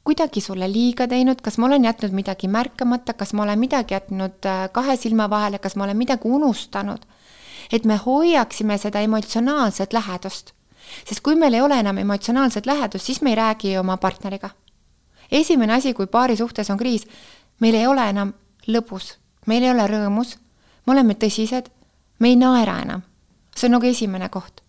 [0.04, 4.46] kuidagi sulle liiga teinud, kas ma olen jätnud midagi märkamata, kas ma olen midagi jätnud
[4.46, 7.06] äh, kahe silma vahele, kas ma olen midagi unustanud.
[7.72, 10.52] et me hoiaksime seda emotsionaalset lähedust.
[11.08, 14.50] sest kui meil ei ole enam emotsionaalset lähedust, siis me ei räägi oma partneriga.
[15.32, 17.06] esimene asi, kui paari suhtes on kriis,
[17.60, 18.32] meil ei ole enam
[18.68, 20.36] lõbus, meil ei ole rõõmus,
[20.86, 21.66] me oleme tõsised,
[22.18, 23.02] me ei naera enam.
[23.56, 24.65] see on nagu esimene koht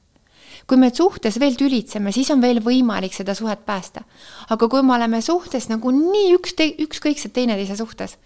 [0.67, 4.03] kui me suhtes veel tülitseme, siis on veel võimalik seda suhet päästa.
[4.49, 8.17] aga kui me oleme suhtes nagu nii üks, ükskõiksed teineteise suhtes,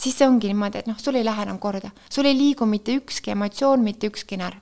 [0.00, 2.96] siis see ongi niimoodi, et noh, sul ei lähe enam korda, sul ei liigu mitte
[3.00, 4.60] ükski emotsioon, mitte ükski närv.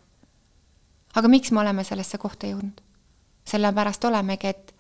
[1.15, 2.81] aga miks me oleme sellesse kohta jõudnud?
[3.45, 4.75] sellepärast olemegi, et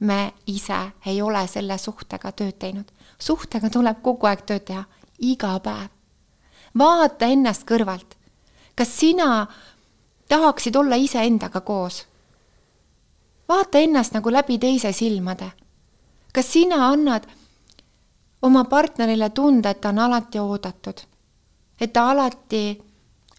[0.00, 2.90] me ise ei ole selle suhtega tööd teinud.
[3.18, 4.84] suhtega tuleb kogu aeg tööd teha,
[5.18, 5.90] iga päev.
[6.78, 8.16] vaata ennast kõrvalt.
[8.74, 9.46] kas sina
[10.28, 12.06] tahaksid olla iseendaga koos.
[13.48, 15.52] vaata ennast nagu läbi teise silmade.
[16.32, 17.24] kas sina annad
[18.42, 21.00] oma partnerile tunda, et ta on alati oodatud,
[21.80, 22.82] et ta alati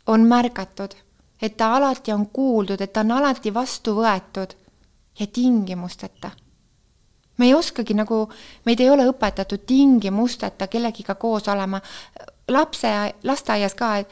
[0.07, 0.95] on märgatud,
[1.41, 4.55] et ta alati on kuuldud, et ta on alati vastu võetud
[5.19, 6.31] ja tingimusteta.
[7.37, 8.29] me ei oskagi nagu,
[8.65, 11.81] meid ei ole õpetatud tingimusteta kellegiga koos olema.
[12.47, 14.09] lapse, lasteaias ka, et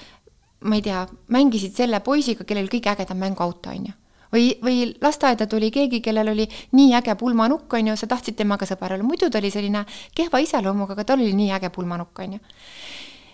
[0.59, 3.95] ma ei tea, mängisid selle poisiga, kellel kõige ägedam mänguauto, on ju.
[4.33, 8.65] või, või lasteaeda tuli keegi, kellel oli nii äge pulmanukk, on ju, sa tahtsid temaga
[8.65, 12.37] sõber olla, muidu ta oli selline kehva iseloomuga, aga tal oli nii äge pulmanukk, on
[12.37, 12.39] ju.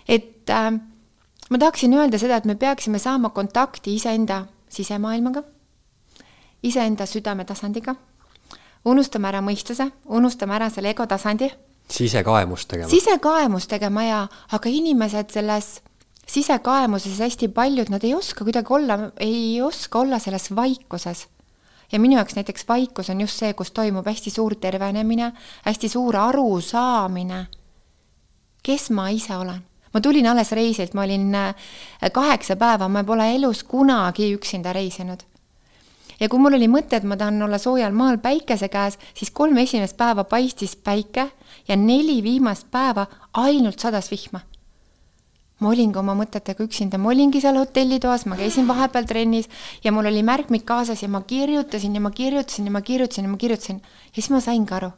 [0.08, 0.72] et äh,
[1.50, 5.44] ma tahaksin öelda seda, et me peaksime saama kontakti iseenda sisemaailmaga,
[6.64, 7.96] iseenda südametasandiga,
[8.86, 11.52] unustame ära mõistuse, unustame ära selle ego tasandi.
[11.88, 12.90] sisekaemust tegema.
[12.90, 15.82] sisekaemust tegema ja, aga inimesed selles
[16.28, 21.28] sisekaemuses hästi paljud, nad ei oska kuidagi olla, ei oska olla selles vaikuses.
[21.92, 25.32] ja minu jaoks näiteks vaikus on just see, kus toimub hästi suur tervenemine,
[25.66, 27.46] hästi suur arusaamine,
[28.64, 29.62] kes ma ise olen.
[29.94, 31.56] ma tulin alles reisilt, ma olin äh,
[32.14, 35.20] kaheksa päeva, ma pole elus kunagi üksinda reisinud.
[36.20, 39.58] ja kui mul oli mõte, et ma tahan olla soojal maal päikese käes, siis kolm
[39.58, 41.32] esimest päeva paistis päike
[41.68, 44.40] ja neli viimast päeva ainult sadas vihma.
[45.64, 49.48] Ma olingi oma mõtetega üksinda, ma olingi seal hotellitoas, ma käisin vahepeal trennis
[49.84, 53.32] ja mul oli märkmik kaasas ja ma kirjutasin ja ma kirjutasin ja ma kirjutasin ja
[53.32, 54.92] ma kirjutasin ja siis ma saingi aru,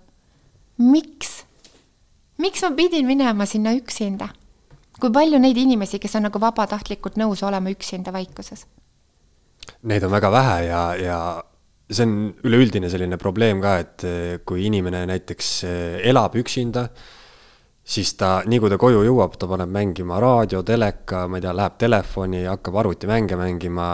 [0.81, 1.37] miks,
[2.41, 4.31] miks ma pidin minema sinna üksinda
[4.99, 8.65] kui palju neid inimesi, kes on nagu vabatahtlikult nõus olema üksinda vaikuses?
[9.89, 11.19] Neid on väga vähe ja, ja
[11.89, 12.15] see on
[12.47, 14.05] üleüldine selline probleem ka, et
[14.47, 16.87] kui inimene näiteks eh, elab üksinda,
[17.85, 21.53] siis ta, nii kui ta koju jõuab, ta paneb mängima raadio, teleka, ma ei tea,
[21.53, 23.89] läheb telefoni, hakkab arvutimänge mängima,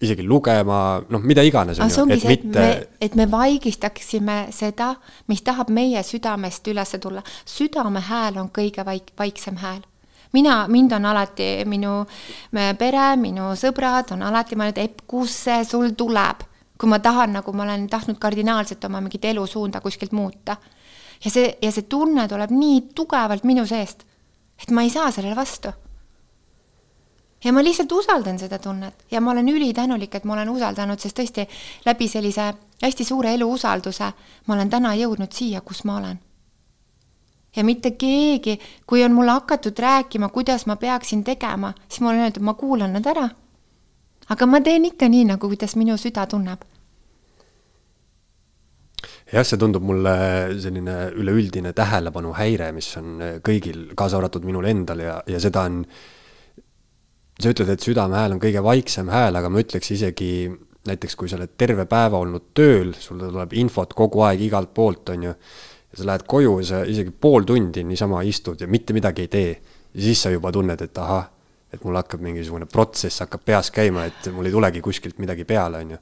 [0.00, 0.80] isegi lugema,
[1.12, 1.80] noh, mida iganes.
[1.80, 2.64] aga see ongi see, et mitte...
[2.64, 4.94] me, et me vaigistaksime seda,
[5.28, 7.22] mis tahab meie südamest üles tulla.
[7.44, 9.84] südame hääl on kõige vaik-, vaiksem hääl
[10.32, 12.04] mina, mind on alati minu
[12.78, 16.44] pere, minu sõbrad on alati mõelnud, Epp, kust see sul tuleb,
[16.80, 20.56] kui ma tahan, nagu ma olen tahtnud kardinaalselt oma mingit elusuunda kuskilt muuta.
[21.24, 24.06] Ja see, ja see tunne tuleb nii tugevalt minu seest,
[24.62, 25.72] et ma ei saa sellele vastu.
[27.44, 31.18] ja ma lihtsalt usaldan seda tunnet ja ma olen ülitänulik, et ma olen usaldanud, sest
[31.18, 31.46] tõesti
[31.86, 32.52] läbi sellise
[32.82, 34.12] hästi suure eluusalduse
[34.46, 36.18] ma olen täna jõudnud siia, kus ma olen
[37.56, 42.20] ja mitte keegi, kui on mulle hakatud rääkima, kuidas ma peaksin tegema, siis ma olen
[42.20, 43.28] öelnud, et ma kuulan nad ära.
[44.28, 46.62] aga ma teen ikka nii, nagu kuidas minu süda tunneb.
[49.30, 50.14] Jah, see tundub mulle
[50.60, 55.84] selline üleüldine tähelepanuhäire, mis on kõigil, kaasa arvatud minul endal ja, ja seda on,
[57.40, 60.32] sa ütled, et südame hääl on kõige vaiksem hääl, aga ma ütleks isegi
[60.88, 65.12] näiteks, kui sa oled terve päeva olnud tööl, sulle tuleb infot kogu aeg igalt poolt,
[65.12, 65.34] on ju
[65.90, 69.28] ja sa lähed koju ja sa isegi pool tundi niisama istud ja mitte midagi ei
[69.28, 69.60] tee.
[69.98, 71.24] siis sa juba tunned, et ahah,
[71.72, 75.78] et mul hakkab mingisugune protsess hakkab peas käima, et mul ei tulegi kuskilt midagi peale,
[75.78, 75.98] on ju.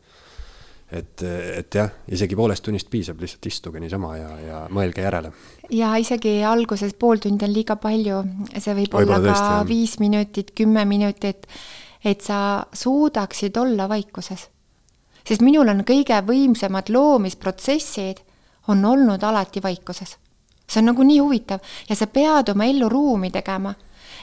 [0.93, 5.33] Et, et jah, isegi poolest tunnist piisab, lihtsalt istuge niisama ja, ja mõelge järele.
[5.75, 8.23] ja isegi alguses pool tundi on liiga palju,
[8.57, 11.45] see võib Võib olla ka tõesti, viis minutit, kümme minutit,
[12.05, 14.49] et sa suudaksid olla vaikuses.
[15.29, 18.25] sest minul on kõige võimsamad loomisprotsessid
[18.69, 20.17] on olnud alati vaikuses.
[20.69, 23.75] see on nagu nii huvitav ja sa pead oma ellu ruumi tegema.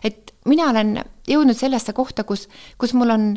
[0.04, 3.36] et mina olen jõudnud sellesse kohta, kus, kus mul on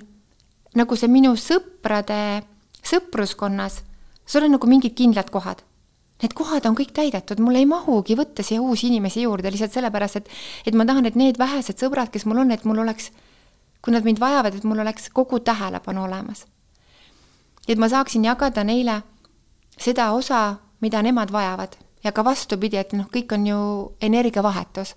[0.76, 2.42] nagu see minu sõprade
[2.84, 3.82] sõpruskonnas,
[4.26, 5.64] sul on nagu mingid kindlad kohad.
[6.22, 10.16] Need kohad on kõik täidetud, mul ei mahugi võtta siia uusi inimesi juurde lihtsalt sellepärast,
[10.16, 10.28] et
[10.66, 13.12] et ma tahan, et need vähesed sõbrad, kes mul on, et mul oleks,
[13.82, 16.46] kui nad mind vajavad, et mul oleks kogu tähelepanu olemas.
[17.68, 19.02] et ma saaksin jagada neile
[19.76, 23.60] seda osa mida nemad vajavad ja ka vastupidi, et noh, kõik on ju
[24.00, 24.94] energiavahetus.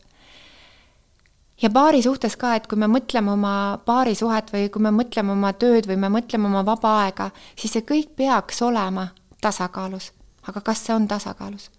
[1.62, 3.54] Ja paari suhtes ka, et kui me mõtleme oma
[3.86, 7.86] paarisuhet või kui me mõtleme oma tööd või me mõtleme oma vaba aega, siis see
[7.88, 9.08] kõik peaks olema
[9.42, 10.12] tasakaalus.
[10.48, 11.70] aga kas see on tasakaalus?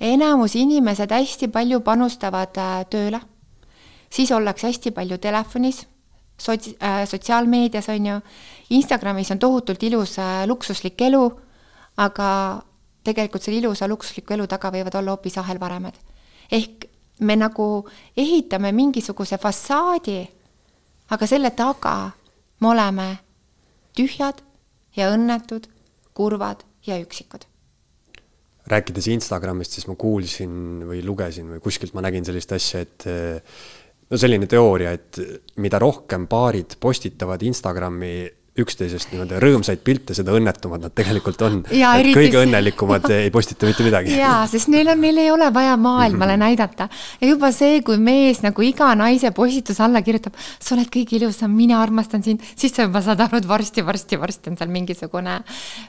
[0.00, 3.20] enamus inimesed hästi palju panustavad äh, tööle,
[4.10, 5.86] siis ollakse hästi palju telefonis,
[6.38, 8.20] sots-, äh, sotsiaalmeedias on ju,
[8.70, 11.30] Instagramis on tohutult ilus äh, luksuslik elu
[11.96, 12.28] aga
[13.06, 15.94] tegelikult selle ilusa luksusliku elu taga võivad olla hoopis ahelvaremad.
[16.50, 16.86] ehk
[17.20, 17.68] me nagu
[18.16, 20.18] ehitame mingisuguse fassaadi,
[21.14, 21.94] aga selle taga
[22.60, 23.08] me oleme
[23.94, 24.40] tühjad
[24.96, 25.68] ja õnnetud,
[26.14, 27.46] kurvad ja üksikud.
[28.66, 33.04] rääkides Instagramist, siis ma kuulsin või lugesin või kuskilt ma nägin sellist asja, et
[34.10, 35.20] no selline teooria, et
[35.60, 38.14] mida rohkem paarid postitavad Instagrami
[38.54, 41.56] üksteisest niimoodi rõõmsaid pilte, seda õnnetumad nad tegelikult on.
[41.66, 44.14] et kõige õnnelikumad ei postita mitte midagi.
[44.20, 46.44] jaa, sest neil on, neil ei ole vaja maailmale mm -hmm.
[46.46, 46.88] näidata.
[47.20, 51.50] ja juba see, kui mees nagu iga naise postituse alla kirjutab, sa oled kõige ilusam,
[51.50, 55.40] mina armastan sind, siis sa juba saad aru, et varsti, varsti, varsti on seal mingisugune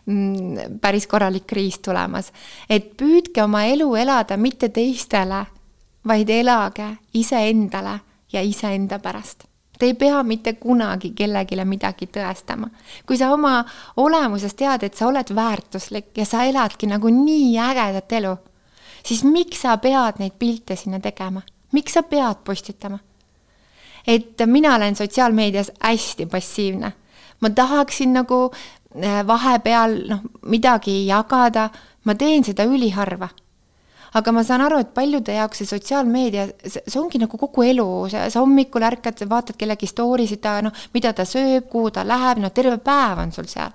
[0.06, 2.32] mm, päris korralik kriis tulemas.
[2.70, 5.46] et püüdke oma elu elada mitte teistele,
[6.08, 8.00] vaid elage iseendale
[8.34, 9.46] ja iseenda pärast
[9.80, 12.70] Te ei pea mitte kunagi kellelegi midagi tõestama.
[13.06, 13.66] kui sa oma
[13.98, 18.38] olemuses tead, et sa oled väärtuslik ja sa eladki nagu nii ägedat elu,
[19.04, 21.42] siis miks sa pead neid pilte sinna tegema?
[21.72, 23.00] miks sa pead postitama?
[24.08, 26.92] et mina olen sotsiaalmeedias hästi passiivne.
[27.40, 28.52] ma tahaksin nagu
[28.96, 31.70] eh, vahepeal noh, midagi jagada,
[32.04, 33.30] ma teen seda üliharva
[34.16, 38.28] aga ma saan aru, et paljude jaoks see sotsiaalmeedia, see ongi nagu kogu elu, sa
[38.40, 42.78] hommikul ärkad, vaatad kellegi story sid, noh, mida ta sööb, kuhu ta läheb, no terve
[42.84, 43.74] päev on sul seal.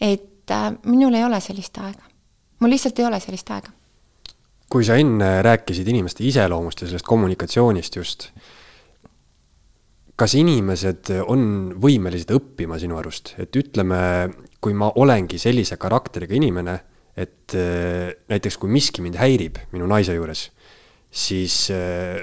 [0.00, 2.02] et äh, minul ei ole sellist aega.
[2.60, 3.70] mul lihtsalt ei ole sellist aega.
[4.70, 8.30] kui sa enne rääkisid inimeste iseloomust ja sellest kommunikatsioonist just,
[10.16, 16.80] kas inimesed on võimelised õppima sinu arust, et ütleme, kui ma olengi sellise karakteriga inimene,
[17.20, 20.46] et äh, näiteks kui miski mind häirib minu naise juures,
[21.10, 22.20] siis äh,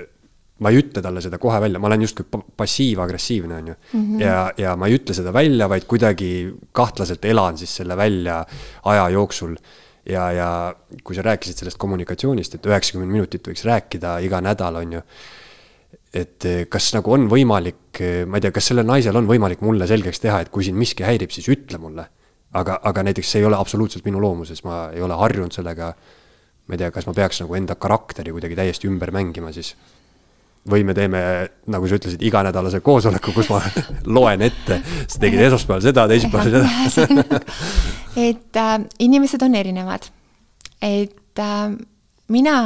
[0.63, 4.03] ma ei ütle talle seda kohe välja, ma olen justkui passiiv-agressiivne, on ju mm.
[4.03, 4.21] -hmm.
[4.23, 6.31] ja, ja ma ei ütle seda välja, vaid kuidagi
[6.71, 8.45] kahtlaselt elan siis selle välja
[8.85, 9.55] aja jooksul.
[10.07, 14.93] ja, ja kui sa rääkisid sellest kommunikatsioonist, et üheksakümmend minutit võiks rääkida iga nädal, on
[14.93, 15.01] ju.
[16.13, 20.23] et kas nagu on võimalik, ma ei tea, kas sellel naisel on võimalik mulle selgeks
[20.23, 22.07] teha, et kui sind miski häirib, siis ütle mulle.
[22.53, 25.93] Aga, aga näiteks see ei ole absoluutselt minu loomuses, ma ei ole harjunud sellega.
[26.67, 29.69] ma ei tea, kas ma peaks nagu enda karakteri kuidagi täiesti ümber mängima siis
[30.67, 31.19] või me teeme,
[31.71, 33.61] nagu sa ütlesid, iganädalase koosoleku, kus ma
[34.17, 37.39] loen ette, sa tegid esmaspäeval seda, teisipäeval seda.
[38.29, 40.09] et äh, inimesed on erinevad.
[40.81, 41.71] et äh,
[42.27, 42.57] mina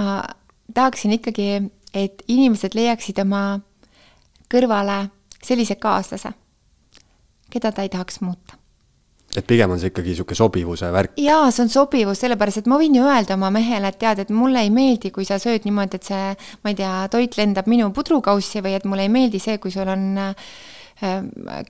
[0.73, 1.61] tahaksin ikkagi,
[1.93, 3.59] et inimesed leiaksid oma
[4.49, 5.03] kõrvale
[5.45, 6.33] sellise kaaslase,
[7.53, 8.60] keda ta ei tahaks muuta
[9.35, 11.15] et pigem on see ikkagi niisugune sobivuse värk?
[11.21, 14.35] jaa, see on sobivus, sellepärast et ma võin ju öelda oma mehele, et tead, et
[14.35, 17.89] mulle ei meeldi, kui sa sööd niimoodi, et see, ma ei tea, toit lendab minu
[17.95, 20.51] pudrukaussi või et mulle ei meeldi see, kui sul on äh,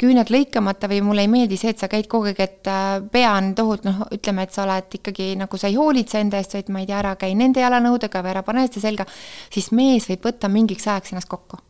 [0.02, 3.32] küüned lõikamata või mulle ei meeldi see, et sa käid kogu aeg, et äh, pea
[3.38, 6.74] on tohutu, noh, ütleme, et sa oled ikkagi nagu sa ei hoolitse enda eest, vaid
[6.74, 9.10] ma ei tea, ära käi nende jalanõudega või ära pane seda selga,
[9.54, 11.62] siis mees võib võtta mingiks ajaks ennast kokku.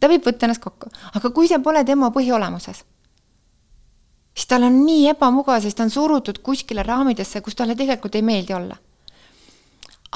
[0.00, 2.86] ta võib võtta ennast kokku, aga kui see pole tema põhiolemuses
[4.38, 8.22] siis tal on nii ebamugav, sest ta on surutud kuskile raamidesse, kus talle tegelikult ei
[8.22, 8.76] meeldi olla.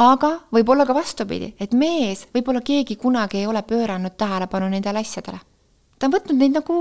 [0.03, 5.03] aga võib olla ka vastupidi, et mees, võib-olla keegi kunagi ei ole pööranud tähelepanu nendele
[5.03, 5.41] asjadele.
[5.99, 6.77] ta on võtnud neid nagu,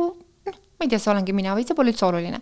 [0.46, 2.42] noh, ma ei tea, see olengi mina või see pole üldse oluline.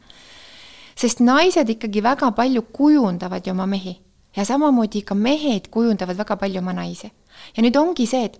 [0.95, 3.95] sest naised ikkagi väga palju kujundavad ju oma mehi
[4.35, 7.11] ja samamoodi ka mehed kujundavad väga palju oma naisi.
[7.55, 8.35] ja nüüd ongi see, et,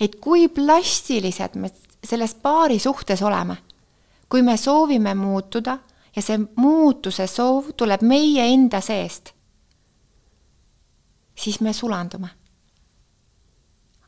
[0.00, 1.72] et kui plastilised me
[2.04, 3.56] selles paari suhtes oleme,
[4.28, 5.78] kui me soovime muutuda
[6.16, 9.32] ja see muutuse soov tuleb meie enda seest,
[11.34, 12.28] siis me sulandume.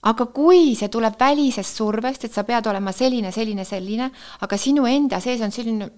[0.04, 4.84] aga kui see tuleb välisest survest, et sa pead olema selline, selline, selline, aga sinu
[4.86, 5.88] enda sees on selline,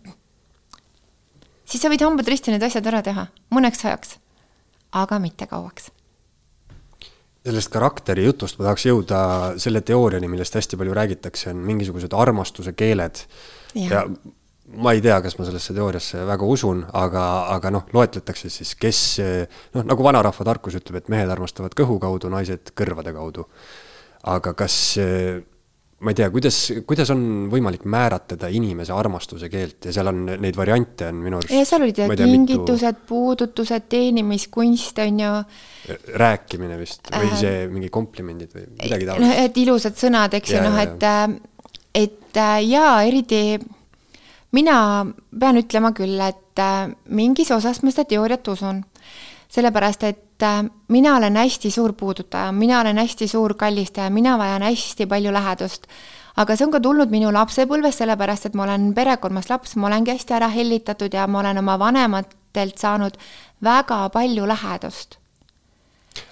[1.64, 4.16] siis sa võid hambad risti need asjad ära teha mõneks ajaks,
[5.02, 5.90] aga mitte kauaks
[7.46, 9.18] sellest karakteri jutust ma tahaks jõuda
[9.62, 13.20] selle teooriani, millest hästi palju räägitakse, on mingisugused armastuse keeled.
[13.74, 14.02] ja, ja
[14.74, 17.24] ma ei tea, kas ma sellesse teooriasse väga usun, aga,
[17.54, 19.02] aga noh, loetletakse siis, kes
[19.76, 23.46] noh, nagu vanarahva tarkus ütleb, et mehed armastavad kõhu kaudu, naised kõrvade kaudu.
[24.26, 24.96] aga kas,
[25.96, 30.58] ma ei tea, kuidas, kuidas on võimalik määratleda inimese armastuse keelt ja seal on neid
[30.58, 31.54] variante on minu arust.
[31.54, 35.30] ja seal olid kingitused mitu..., puudutused, teenimiskunst on ju.
[36.20, 39.24] rääkimine vist või äh, see mingi komplimendid või midagi taolist.
[39.24, 41.24] noh, et ilusad sõnad, eks ju, noh, et, äh,
[42.02, 43.40] et äh, jaa, eriti
[44.56, 45.06] mina
[45.38, 48.84] pean ütlema küll, et äh, mingis osas ma seda teooriat usun.
[49.52, 54.62] sellepärast, et äh, mina olen hästi suur puudutaja, mina olen hästi suur kallistaja, mina vajan
[54.66, 55.86] hästi palju lähedust.
[56.36, 60.12] aga see on ka tulnud minu lapsepõlvest, sellepärast et ma olen perekonnas laps, ma olengi
[60.16, 63.16] hästi ära hellitatud ja ma olen oma vanematelt saanud
[63.64, 65.20] väga palju lähedust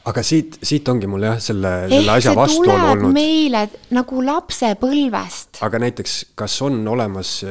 [0.09, 3.13] aga siit, siit ongi mul jah, selle, selle asja vastuolu olnud.
[3.13, 5.61] meile nagu lapsepõlvest.
[5.65, 7.43] aga näiteks, kas on olemas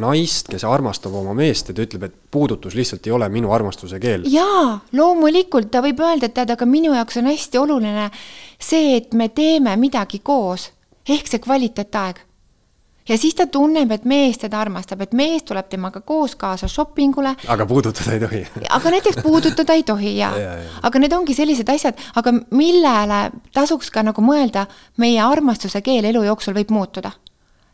[0.00, 4.00] naist, kes armastab oma meest ja ta ütleb, et puudutus lihtsalt ei ole minu armastuse
[4.02, 4.26] keel.
[4.30, 8.10] jaa, loomulikult ta võib öelda, et tead, aga minu jaoks on hästi oluline
[8.58, 10.70] see, et me teeme midagi koos,
[11.08, 12.22] ehk see kvaliteetaeg.
[13.08, 17.36] ja siis ta tunneb, et mees teda armastab, et mees tuleb temaga koos kaasa shoppingule.
[17.48, 21.34] aga puudutada ei tohi aga näiteks puudutada ei tohi ja, ja, ja., aga need ongi
[21.34, 27.12] sellised asjad, aga millele tasuks ka nagu mõelda, meie armastuse keel elu jooksul võib muutuda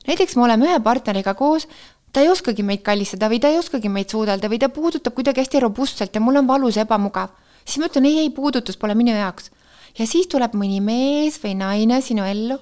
[0.07, 1.69] näiteks me oleme ühe partneriga koos,
[2.13, 5.43] ta ei oskagi meid kallistada või ta ei oskagi meid suudelda või ta puudutab kuidagi
[5.43, 7.31] hästi robustselt ja mul on valus ja ebamugav.
[7.65, 9.51] siis ma ütlen ei, ei, puudutus pole minu jaoks.
[9.99, 12.59] ja siis tuleb mõni mees või naine sinu ellu,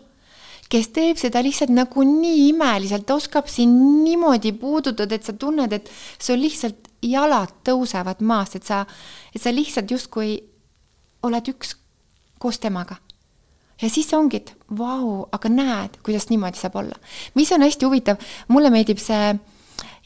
[0.71, 5.91] kes teeb seda lihtsalt nagu nii imeliselt, oskab sind niimoodi puudutada, et sa tunned, et
[6.19, 8.85] sul lihtsalt jalad tõusevad maast, et sa,
[9.35, 10.39] et sa lihtsalt justkui
[11.27, 11.75] oled üks
[12.39, 12.97] koos temaga
[13.83, 16.97] ja siis ongi, et vau, aga näed, kuidas niimoodi saab olla.
[17.35, 19.35] mis on hästi huvitav, mulle meeldib see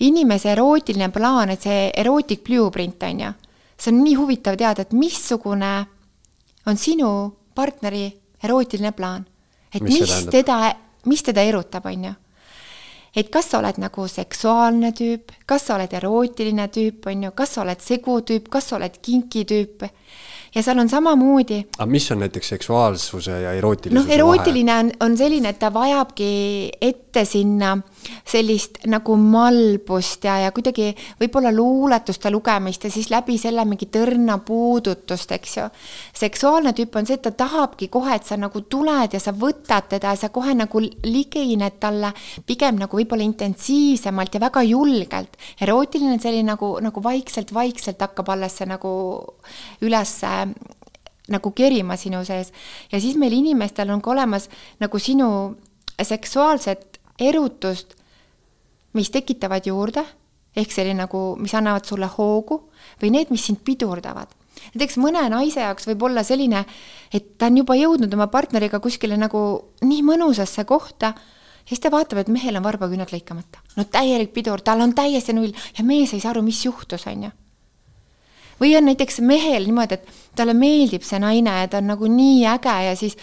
[0.06, 3.32] inimese erootiline plaan, et see erotic blueprint on ju.
[3.78, 5.74] see on nii huvitav teada, et missugune
[6.66, 7.08] on sinu
[7.54, 8.06] partneri
[8.42, 9.24] erootiline plaan.
[9.74, 10.74] et mis, mis teda,
[11.06, 12.14] mis teda erutab, on ju
[13.14, 17.54] et kas sa oled nagu seksuaalne tüüp, kas sa oled erootiline tüüp, on ju, kas
[17.54, 19.86] sa oled segutüüp, kas sa oled kinki tüüp
[20.54, 21.64] ja seal on samamoodi.
[21.78, 26.28] aga mis on näiteks seksuaalsuse ja erootilisuse noh, erootiline on, on selline, et ta vajabki
[26.80, 27.76] ette sinna
[28.26, 30.90] sellist nagu malbust ja, ja kuidagi
[31.20, 35.66] võib-olla luuletuste lugemist ja siis läbi selle mingi tõrna puudutust, eks ju.
[36.24, 39.88] seksuaalne tüüp on see, et ta tahabki kohe, et sa nagu tuled ja sa võtad
[39.94, 42.12] teda ja sa kohe nagu ligined talle
[42.46, 45.36] pigem nagu võib-olla intensiivsemalt ja väga julgelt.
[45.60, 48.94] erootiline on selline nagu, nagu vaikselt-vaikselt hakkab alles see nagu
[49.84, 50.16] üles
[51.32, 52.52] nagu kerima sinu sees
[52.92, 54.50] ja siis meil inimestel on ka olemas
[54.80, 55.28] nagu sinu
[56.02, 57.94] seksuaalset erutust,
[58.94, 60.04] mis tekitavad juurde,
[60.56, 62.60] ehk selline nagu, mis annavad sulle hoogu
[63.02, 64.28] või need, mis sind pidurdavad.
[64.74, 66.64] näiteks mõne naise jaoks võib olla selline,
[67.12, 69.40] et ta on juba jõudnud oma partneriga kuskile nagu
[69.82, 73.58] nii mõnusasse kohta ja siis ta vaatab, et mehel on varbaküüned lõikamata.
[73.76, 77.22] no täielik pidur, tal on täiesti null ja mees ei saa aru, mis juhtus, on
[77.24, 77.30] ju
[78.60, 82.44] või on näiteks mehel niimoodi, et talle meeldib see naine ja ta on nagu nii
[82.54, 83.16] äge ja siis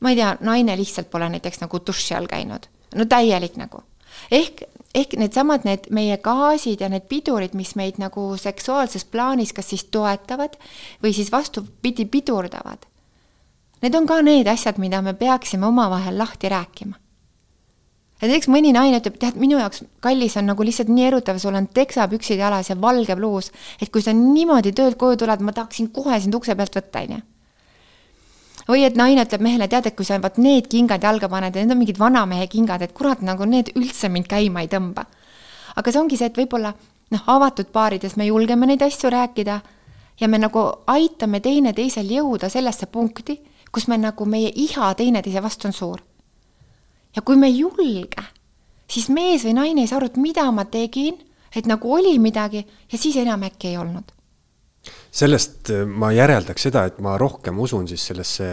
[0.00, 2.68] ma ei tea, naine lihtsalt pole näiteks nagu duši all käinud.
[2.96, 3.82] No täielik nagu.
[4.30, 9.70] ehk, ehk needsamad, need meie gaasid ja need pidurid, mis meid nagu seksuaalses plaanis kas
[9.70, 10.56] siis toetavad
[11.02, 12.86] või siis vastupidi pidurdavad.
[13.82, 16.96] Need on ka need asjad, mida me peaksime omavahel lahti rääkima
[18.20, 21.56] ja näiteks mõni naine ütleb, tead, minu jaoks kallis on nagu lihtsalt nii erutav, sul
[21.58, 25.90] on teksapüksid jalas ja valge pluus, et kui sa niimoodi töölt koju tuled, ma tahaksin
[25.94, 27.20] kohe sind ukse pealt võtta, onju.
[28.68, 31.62] Või et naine ütleb mehele, tead, et kui sa vot need kingad jalga paned ja
[31.62, 35.06] need on mingid vanamehe kingad, et kurat, nagu need üldse mind käima ei tõmba.
[35.76, 36.72] aga see ongi see, et võib-olla
[37.10, 39.60] noh, avatud paarides me julgeme neid asju rääkida
[40.20, 43.40] ja me nagu aitame teineteisel jõuda sellesse punkti,
[43.72, 46.02] kus me nagu, meie iha teineteise vastu on suur
[47.16, 48.24] ja kui me ei julge,
[48.90, 51.16] siis mees või naine ei saa aru, et mida ma tegin,
[51.56, 52.62] et nagu oli midagi
[52.92, 54.12] ja siis enam äkki ei olnud.
[55.10, 58.48] Sellest äh, ma järeldaks seda, et ma rohkem usun siis sellesse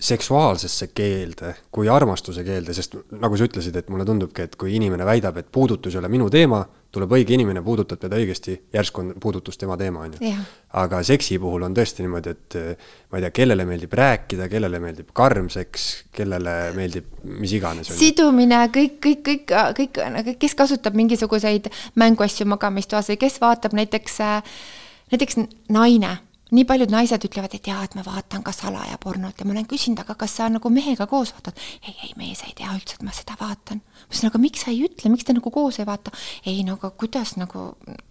[0.00, 5.06] seksuaalsesse keelde kui armastuse keelde, sest nagu sa ütlesid, et mulle tundubki, et kui inimene
[5.08, 6.60] väidab, et puudutus ei ole minu teema,
[6.92, 10.34] tuleb õige inimene, puudutab teda õigesti, järsku on puudutus tema teema, on ju.
[10.76, 12.58] aga seksi puhul on tõesti niimoodi, et
[13.08, 17.08] ma ei tea, kellele meeldib rääkida, kellele meeldib karm seks, kellele meeldib
[17.40, 17.92] mis iganes.
[17.96, 24.20] sidumine, kõik, kõik, kõik, kõik, kes kasutab mingisuguseid mänguasju magamistoas või kes vaatab näiteks,
[25.12, 25.38] näiteks
[25.68, 26.16] naine
[26.54, 29.66] nii paljud naised ütlevad, et jaa, et ma vaatan ka salaja pornot ja ma olen
[29.66, 31.58] küsinud, aga kas sa nagu mehega koos vaatad?
[31.82, 33.80] ei, ei, mees ei tea üldse, et ma seda vaatan.
[33.82, 36.12] ma ütlesin, aga miks sa ei ütle, miks te nagu koos ei vaata?
[36.46, 37.64] ei no aga kuidas nagu,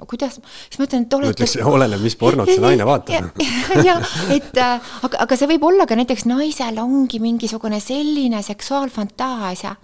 [0.03, 1.37] kuidas, siis ma ütlen, et olete.
[1.37, 3.31] ütleks, oleneb, mis pornot see naine vaatab.
[3.87, 4.03] jah,
[4.35, 9.77] et äh, aga, aga see võib olla ka näiteks naisel ongi mingisugune selline seksuaalfantaasia,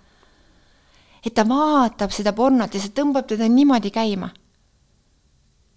[1.24, 4.34] et ta vaatab seda pornot ja see tõmbab teda niimoodi käima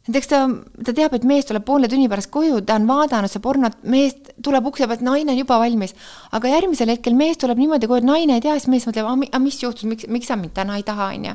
[0.05, 0.41] näiteks ta,
[0.85, 4.17] ta teab, et mees tuleb poole tunni pärast koju, ta on vaadanud seda pornot, mees
[4.45, 5.95] tuleb ukse pealt, naine on juba valmis.
[6.33, 9.41] aga järgmisel hetkel mees tuleb niimoodi koju, et naine ei tea, siis mees mõtleb, aga
[9.41, 11.35] mis juhtus, miks, miks sa mind täna ei taha, on ju.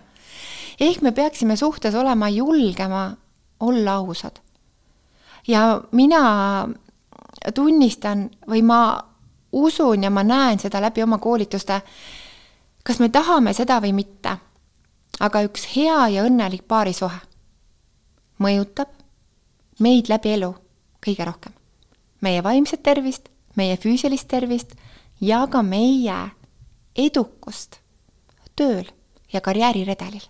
[0.85, 3.15] ehk me peaksime suhtes olema julgema
[3.59, 4.37] olla ausad.
[5.47, 6.69] ja mina
[7.55, 8.81] tunnistan või ma
[9.51, 11.81] usun ja ma näen seda läbi oma koolituste,
[12.83, 14.37] kas me tahame seda või mitte,
[15.19, 17.28] aga üks hea ja õnnelik paarisuhe
[18.39, 18.89] mõjutab
[19.79, 20.53] meid läbi elu
[21.05, 21.53] kõige rohkem.
[22.21, 24.75] meie vaimset tervist, meie füüsilist tervist
[25.21, 26.17] ja ka meie
[26.95, 27.79] edukust
[28.55, 28.87] tööl
[29.33, 30.25] ja karjääriredelil.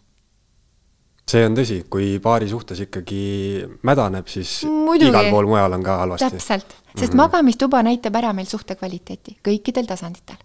[1.29, 5.09] see on tõsi, kui paari suhtes ikkagi mädaneb, siis Muidugi.
[5.09, 6.29] igal pool mujal on ka halvasti.
[6.29, 7.15] täpselt, sest mm -hmm.
[7.15, 10.37] magamistuba näitab ära meil suhte kvaliteeti kõikidel tasanditel.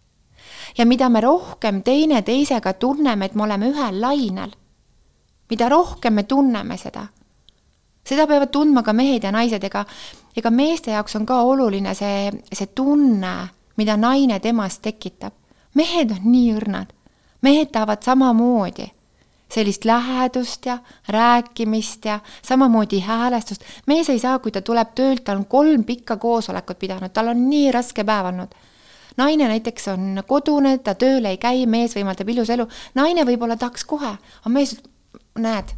[0.78, 4.50] ja mida me rohkem teineteisega tunneme, et me oleme ühel lainel,
[5.50, 7.06] mida rohkem me tunneme seda
[8.08, 9.84] seda peavad tundma ka mehed ja naised, ega,
[10.36, 13.36] ega meeste jaoks on ka oluline see, see tunne,
[13.76, 15.32] mida naine temast tekitab.
[15.74, 16.92] mehed on nii õrnad,
[17.42, 18.90] mehed tahavad samamoodi
[19.54, 20.78] sellist lähedust ja
[21.08, 23.62] rääkimist ja samamoodi häälestust.
[23.86, 27.48] mees ei saa, kui ta tuleb töölt, ta on kolm pikka koosolekut pidanud, tal on
[27.50, 28.54] nii raske päev olnud.
[29.16, 33.84] naine näiteks on kodune, ta tööl ei käi, mees võimaldab ilusa elu, naine võib-olla tahaks
[33.84, 34.76] kohe, aga mees,
[35.38, 35.74] näed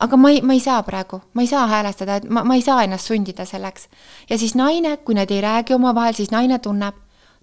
[0.00, 2.62] aga ma ei, ma ei saa praegu, ma ei saa häälestada, et ma, ma ei
[2.62, 3.88] saa ennast sundida selleks.
[4.30, 6.94] ja siis naine, kui nad ei räägi omavahel, siis naine tunneb,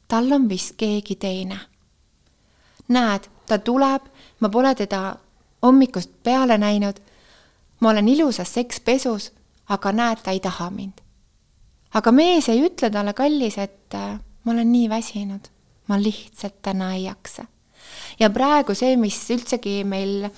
[0.08, 1.60] tal on vist keegi teine.
[2.88, 4.02] näed, ta tuleb,
[4.40, 5.16] ma pole teda
[5.62, 7.00] hommikust peale näinud.
[7.80, 9.32] ma olen ilusas sekspesus,
[9.70, 11.02] aga näed, ta ei taha mind.
[11.94, 13.94] aga mees ei ütle talle, kallis, et
[14.44, 15.48] ma olen nii väsinud,
[15.88, 17.46] ma lihtsalt täna ei jaksa.
[18.20, 20.30] Ja praegu see, mis üldsegi meil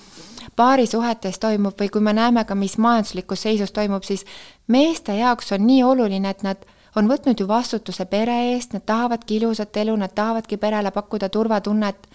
[0.56, 4.24] paarisuhetes toimub või kui me näeme ka, mis majanduslikus seisus toimub, siis
[4.68, 6.66] meeste jaoks on nii oluline, et nad
[6.96, 12.06] on võtnud ju vastutuse pere eest, nad tahavadki ilusat elu, nad tahavadki perele pakkuda turvatunnet,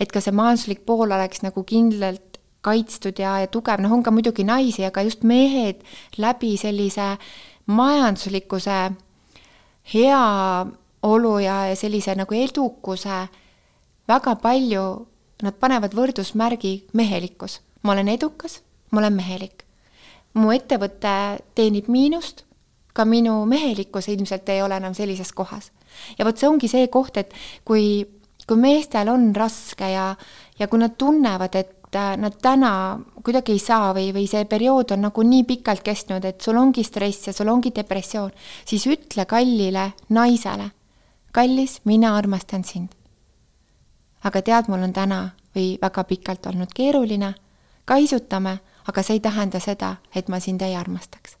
[0.00, 4.12] et ka see majanduslik pool oleks nagu kindlalt kaitstud ja, ja tugev, noh, on ka
[4.12, 5.84] muidugi naisi, aga just mehed
[6.20, 7.14] läbi sellise
[7.70, 8.80] majanduslikkuse
[9.94, 13.22] heaolu ja, sellise nagu edukuse
[14.10, 14.84] väga palju,
[15.44, 17.60] nad panevad võrdusmärgi mehelikkus.
[17.82, 19.64] ma olen edukas, ma olen mehelik.
[20.34, 22.44] mu ettevõte teenib miinust,
[22.92, 25.70] ka minu mehelikkus ilmselt ei ole enam sellises kohas.
[26.18, 27.34] ja vot see ongi see koht, et
[27.64, 28.06] kui,
[28.46, 30.14] kui meestel on raske ja,
[30.58, 35.02] ja kui nad tunnevad, et nad täna kuidagi ei saa või, või see periood on
[35.08, 38.30] nagu nii pikalt kestnud, et sul ongi stress ja sul ongi depressioon,
[38.64, 40.70] siis ütle kallile naisele,
[41.34, 42.99] kallis, mina armastan sind
[44.24, 45.20] aga tead, mul on täna
[45.56, 47.34] või väga pikalt olnud keeruline,
[47.84, 48.58] kaisutame,
[48.88, 51.36] aga see ei tähenda seda, et ma sind ei armastaks.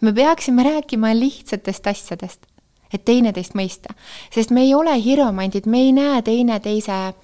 [0.00, 2.46] me peaksime rääkima lihtsatest asjadest,
[2.92, 3.94] et teineteist mõista,
[4.30, 7.14] sest me ei ole hiromandid, me ei näe teineteise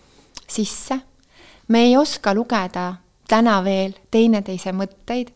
[0.49, 1.01] sisse,
[1.69, 2.95] me ei oska lugeda
[3.29, 5.33] täna veel teineteise mõtteid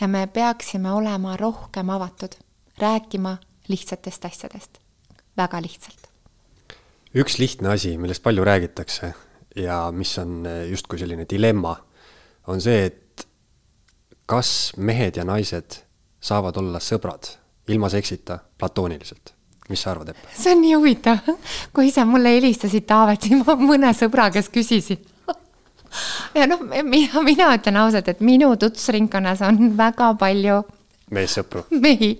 [0.00, 2.34] ja me peaksime olema rohkem avatud,
[2.78, 3.36] rääkima
[3.68, 4.78] lihtsatest asjadest,
[5.36, 5.97] väga lihtsalt
[7.14, 9.12] üks lihtne asi, millest palju räägitakse
[9.56, 11.76] ja mis on eh, justkui selline dilemma,
[12.48, 13.26] on see, et
[14.28, 15.80] kas mehed ja naised
[16.20, 17.32] saavad olla sõbrad
[17.68, 19.34] ilma seksita platooniliselt?
[19.68, 20.28] mis sa arvad, Epp?
[20.32, 21.26] see on nii huvitav,
[21.76, 25.00] kui sa mulle helistasid, Taavet, siis ma mõne sõbra käest küsisin
[26.38, 30.62] ja noh, mina, mina ütlen ausalt, et minu tutvusringkonnas on väga palju
[31.14, 31.64] meessõpru.
[31.84, 32.14] mehi,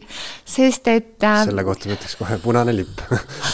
[0.48, 1.42] sest et äh,.
[1.48, 3.02] selle kohta ma ütleks kohe punane lipp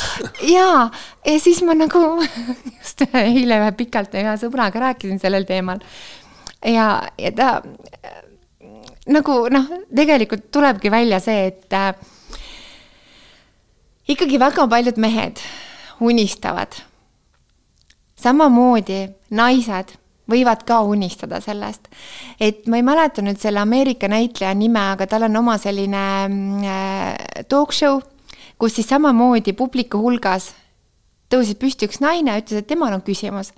[0.57, 0.89] jaa,
[1.27, 2.03] ja siis ma nagu
[2.79, 5.83] just eile ühe pikalt ühe sõbraga rääkisin sellel teemal.
[6.63, 7.51] ja, ja ta
[9.11, 11.93] nagu noh, tegelikult tulebki välja see, et äh,
[14.09, 15.43] ikkagi väga paljud mehed
[16.01, 16.81] unistavad.
[18.17, 19.99] samamoodi naised
[20.31, 21.89] võivad ka unistada sellest.
[22.41, 26.05] et ma ei mäleta nüüd selle Ameerika näitleja nime, aga tal on oma selline
[26.65, 28.01] äh, talk show,
[28.59, 30.53] kus siis samamoodi publiku hulgas
[31.33, 33.53] tõusis püsti üks naine, ütles, et temal on küsimus.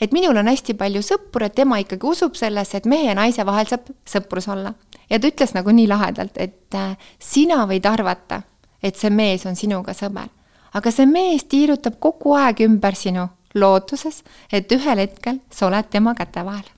[0.00, 3.44] et minul on hästi palju sõpru, et tema ikkagi usub sellesse, et mehe ja naise
[3.46, 4.74] vahel saab sõprus olla.
[5.10, 8.42] ja ta ütles nagu nii lahedalt, et äh, sina võid arvata,
[8.82, 10.28] et see mees on sinuga sõber,
[10.72, 14.22] aga see mees tiirutab kogu aeg ümber sinu lootuses,
[14.52, 16.68] et ühel hetkel sa oled tema käte vahel.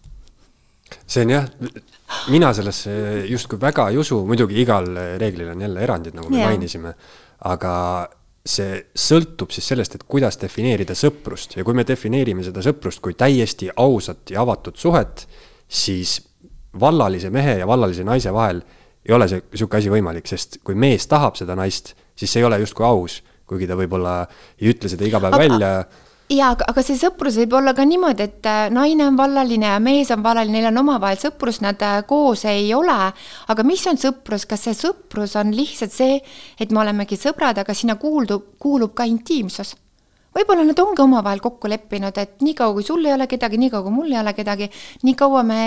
[1.07, 1.47] see on jah,
[2.29, 2.93] mina sellesse
[3.29, 4.87] justkui väga ei usu, muidugi igal
[5.18, 6.53] reeglil on jälle erandid, nagu me yeah.
[6.53, 6.95] mainisime,
[7.51, 7.72] aga
[8.45, 11.57] see sõltub siis sellest, et kuidas defineerida sõprust.
[11.57, 15.25] Ja kui me defineerime seda sõprust kui täiesti ausat ja avatud suhet,
[15.68, 16.18] siis
[16.81, 18.61] vallalise mehe ja vallalise naise vahel
[19.05, 22.49] ei ole see niisugune asi võimalik, sest kui mees tahab seda naist, siis see ei
[22.49, 23.18] ole justkui aus,
[23.49, 24.22] kuigi ta võib-olla
[24.61, 25.72] ei ütle seda iga päev aga, välja
[26.35, 30.11] jaa, aga, see sõprus võib olla ka niimoodi, et äh, naine on vallaline ja mees
[30.14, 32.97] on vallaline, neil on omavahel sõprus, nad äh, koos ei ole.
[33.49, 36.20] aga mis on sõprus, kas see sõprus on lihtsalt see,
[36.61, 39.74] et me olemegi sõbrad, aga sinna kuuldub, kuulub ka intiimsus?
[40.35, 43.95] võib-olla nad ongi omavahel kokku leppinud, et niikaua, kui sul ei ole kedagi, niikaua, kui
[43.95, 44.66] mul ei ole kedagi,
[45.07, 45.61] nii kaua me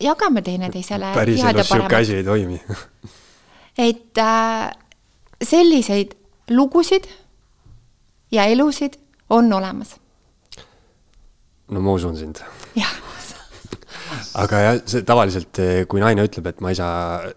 [0.00, 1.14] jagame teineteisele.
[1.20, 2.60] päriselus sihuke asi ei toimi
[3.88, 4.70] et äh,
[5.42, 6.14] selliseid
[6.50, 7.08] lugusid
[8.32, 8.98] ja elusid
[9.30, 9.99] on olemas.
[11.70, 12.42] No ma usun sind.
[12.78, 12.92] jah.
[14.42, 17.28] aga jah, see tavaliselt, eh, kui naine ütleb, et ma ei saa,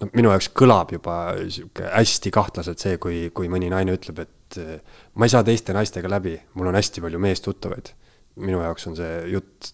[0.00, 1.16] no minu jaoks kõlab juba
[1.48, 5.76] sihuke hästi kahtlaselt see, kui, kui mõni naine ütleb, et eh, ma ei saa teiste
[5.76, 7.94] naistega läbi, mul on hästi palju meestuttavaid.
[8.40, 9.72] minu jaoks on see jutt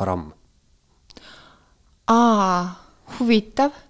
[0.00, 0.30] haram.
[2.12, 2.62] aa,
[3.18, 3.84] huvitav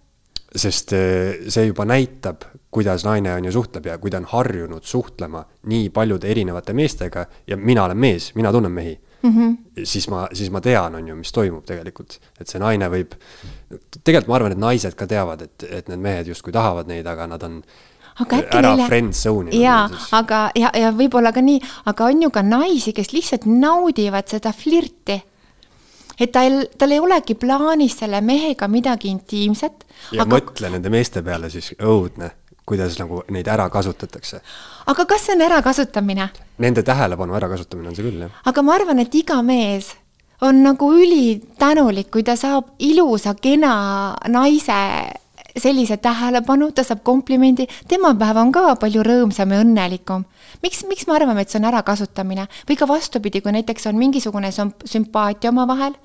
[0.57, 2.47] sest eh, see juba näitab,
[2.77, 7.27] kuidas naine on ju suhtleb ja kui ta on harjunud suhtlema nii paljude erinevate meestega
[7.49, 9.33] ja mina olen mees, mina tunnen mehi mm.
[9.33, 9.85] -hmm.
[9.85, 13.17] siis ma, siis ma tean, on ju, mis toimub tegelikult, et see naine võib,
[14.05, 17.27] tegelikult ma arvan, et naised ka teavad, et, et need mehed justkui tahavad neid, aga
[17.27, 17.63] nad on
[18.21, 18.89] aga äkki ära neile...
[18.89, 19.63] friend zone'i.
[19.63, 24.29] jaa, aga, ja, ja võib-olla ka nii, aga on ju ka naisi, kes lihtsalt naudivad
[24.29, 25.21] seda flirti
[26.21, 29.85] et tal, tal ei olegi plaanis selle mehega midagi intiimset.
[30.13, 30.39] ja aga...
[30.39, 32.31] mõtle nende meeste peale siis, õudne,
[32.67, 34.41] kuidas nagu neid ära kasutatakse.
[34.87, 36.29] aga kas see on ärakasutamine?
[36.59, 38.43] Nende tähelepanu ärakasutamine on see küll, jah.
[38.45, 39.95] aga ma arvan, et iga mees
[40.41, 44.81] on nagu ülitänulik, kui ta saab ilusa, kena naise
[45.57, 50.27] sellise tähelepanu, ta saab komplimendi, tema päev on ka palju rõõmsam ja õnnelikum.
[50.63, 54.51] miks, miks me arvame, et see on ärakasutamine või ka vastupidi, kui näiteks on mingisugune
[54.53, 55.97] sümpaatia omavahel,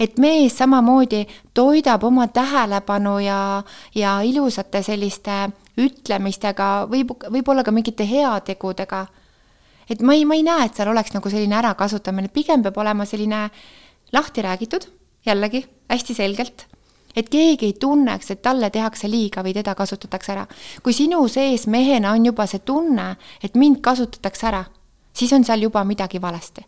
[0.00, 3.62] et mees samamoodi toidab oma tähelepanu ja,
[3.94, 5.48] ja ilusate selliste
[5.78, 9.06] ütlemistega, võib, võib-olla ka mingite heategudega.
[9.90, 13.06] et ma ei, ma ei näe, et seal oleks nagu selline ärakasutamine, pigem peab olema
[13.06, 13.48] selline
[14.12, 14.84] lahti räägitud,
[15.26, 16.66] jällegi hästi selgelt
[17.16, 20.46] et keegi ei tunneks, et talle tehakse liiga või teda kasutatakse ära.
[20.82, 24.64] kui sinu sees mehena on juba see tunne, et mind kasutatakse ära,
[25.12, 26.66] siis on seal juba midagi valesti.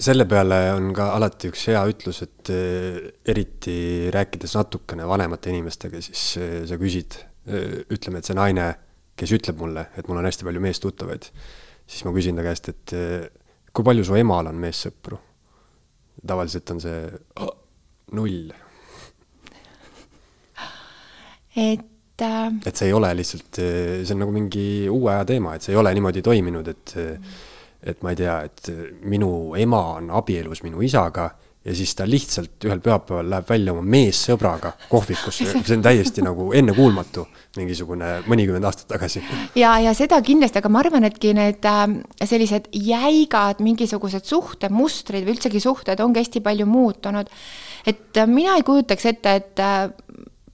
[0.00, 6.00] Selle peale on ka alati üks hea ütlus, et eh, eriti rääkides natukene vanemate inimestega,
[6.04, 8.70] siis eh, sa küsid, eh, ütleme, et see naine,
[9.20, 11.28] kes ütleb mulle, et mul on hästi palju meestuttavaid,
[11.90, 12.94] siis ma küsin ta käest, et
[13.70, 15.18] kui palju su emal on meessõpru
[16.26, 16.98] tavaliselt on see
[17.40, 17.52] oh,
[18.16, 18.50] null.
[21.56, 22.50] et äh....
[22.66, 25.80] et see ei ole lihtsalt, see on nagu mingi uue aja teema, et see ei
[25.80, 26.94] ole niimoodi toiminud, et
[27.82, 28.72] et ma ei tea, et
[29.08, 31.30] minu ema on abielus minu isaga
[31.64, 36.48] ja siis ta lihtsalt ühel pühapäeval läheb välja oma meessõbraga kohvikusse, see on täiesti nagu
[36.56, 37.26] ennekuulmatu,
[37.58, 39.22] mingisugune mõnikümmend aastat tagasi.
[39.60, 41.82] ja, ja seda kindlasti, aga ma arvan, etki need äh,
[42.24, 47.28] sellised jäigad mingisugused suhtemustrid või üldsegi suhted ongi hästi palju muutunud.
[47.84, 49.90] et äh, mina ei kujutaks ette, et äh,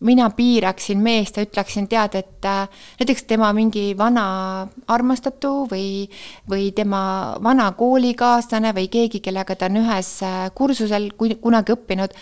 [0.01, 2.69] mina piiraksin meest ja ütleksin, tead, et äh,
[3.01, 6.07] näiteks tema mingi vana armastatu või,
[6.51, 7.01] või tema
[7.43, 12.17] vana koolikaaslane või keegi, kellega ta on ühes äh, kursusel kunagi õppinud,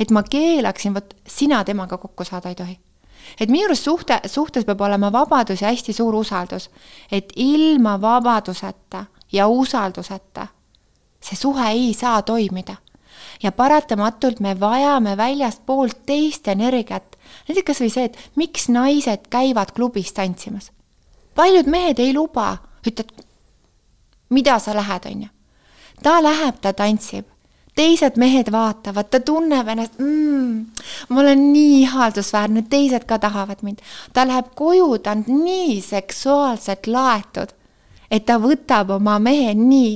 [0.00, 2.78] et ma keelaksin, vot sina temaga kokku saada ei tohi.
[3.40, 6.70] et minu arust suhte, suhtes peab olema vabadus ja hästi suur usaldus.
[7.12, 10.46] et ilma vabaduseta ja usalduseta
[11.20, 12.76] see suhe ei saa toimida
[13.42, 17.09] ja paratamatult me vajame väljastpoolt teist energiat.
[17.48, 20.70] Näiteks kas või see, et miks naised käivad klubis tantsimas.
[21.34, 22.56] paljud mehed ei luba,
[22.86, 23.10] ütled,
[24.30, 25.28] mida sa lähed, on ju.
[26.02, 27.26] ta läheb, ta tantsib
[27.80, 30.56] teised mehed vaatavad, ta tunneb ennast mm,,
[31.08, 33.80] ma olen nii ihaldusväärne, teised ka tahavad mind.
[34.12, 37.54] ta läheb koju, ta on nii seksuaalselt laetud,
[38.10, 39.94] et ta võtab oma mehe nii,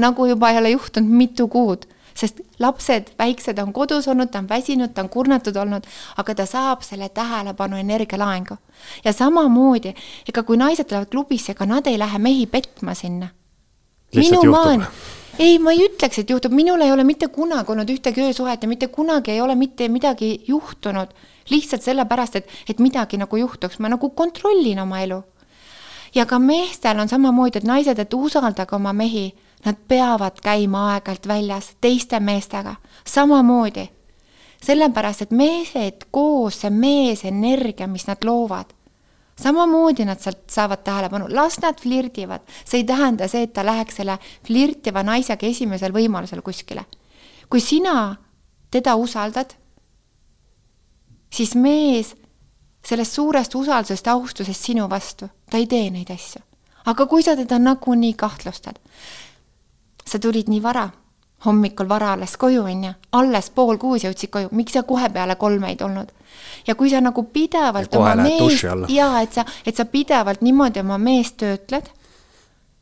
[0.00, 1.86] nagu juba ei ole juhtunud mitu kuud
[2.16, 5.86] sest lapsed, väiksed on kodus olnud, ta on väsinud, ta on kurnatud olnud,
[6.16, 8.56] aga ta saab selle tähelepanu energialaengu.
[9.04, 9.94] ja samamoodi,
[10.28, 13.28] ega kui naised tulevad klubisse, ega nad ei lähe mehi petma sinna.
[14.14, 14.86] minu maan,
[15.38, 18.68] ei, ma ei ütleks, et juhtub, minul ei ole mitte kunagi olnud ühtegi öösuhet ja
[18.68, 21.08] mitte kunagi ei ole mitte midagi juhtunud.
[21.50, 25.22] lihtsalt sellepärast, et, et midagi nagu juhtuks, ma nagu kontrollin oma elu.
[26.14, 29.34] ja ka meestel on samamoodi, et naised, et usaldage oma mehi
[29.66, 33.90] Nad peavad käima aeg-ajalt väljas teiste meestega, samamoodi.
[34.66, 38.72] sellepärast, et mehed koos, see meesenergia, mis nad loovad,
[39.42, 42.40] samamoodi nad sealt saavad tähelepanu, las nad flirdivad.
[42.64, 46.84] see ei tähenda see, et ta läheks selle flirtiva naisega esimesel võimalusel kuskile.
[47.50, 48.16] kui sina
[48.70, 49.54] teda usaldad,
[51.32, 52.14] siis mees
[52.86, 56.42] sellest suurest usaldusest austusest sinu vastu, ta ei tee neid asju.
[56.86, 58.78] aga kui sa teda nagunii kahtlustad,
[60.06, 60.88] sa tulid nii vara,
[61.44, 65.36] hommikul vara alles koju, on ju, alles pool kuus jõudsid koju, miks sa kohe peale
[65.36, 66.12] kolme ei tulnud?
[66.66, 70.98] ja kui sa nagu pidevalt oma meest, jaa, et sa, et sa pidevalt niimoodi oma
[70.98, 71.88] meest töötled,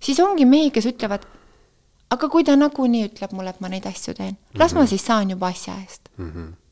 [0.03, 1.27] siis ongi mehi, kes ütlevad,
[2.11, 4.75] aga kui ta nagunii ütleb mulle, et ma neid asju teen, las mm -hmm.
[4.75, 4.89] ma mhm.
[4.89, 6.31] siis saan juba asja eest mm.
[6.31, 6.64] -hmm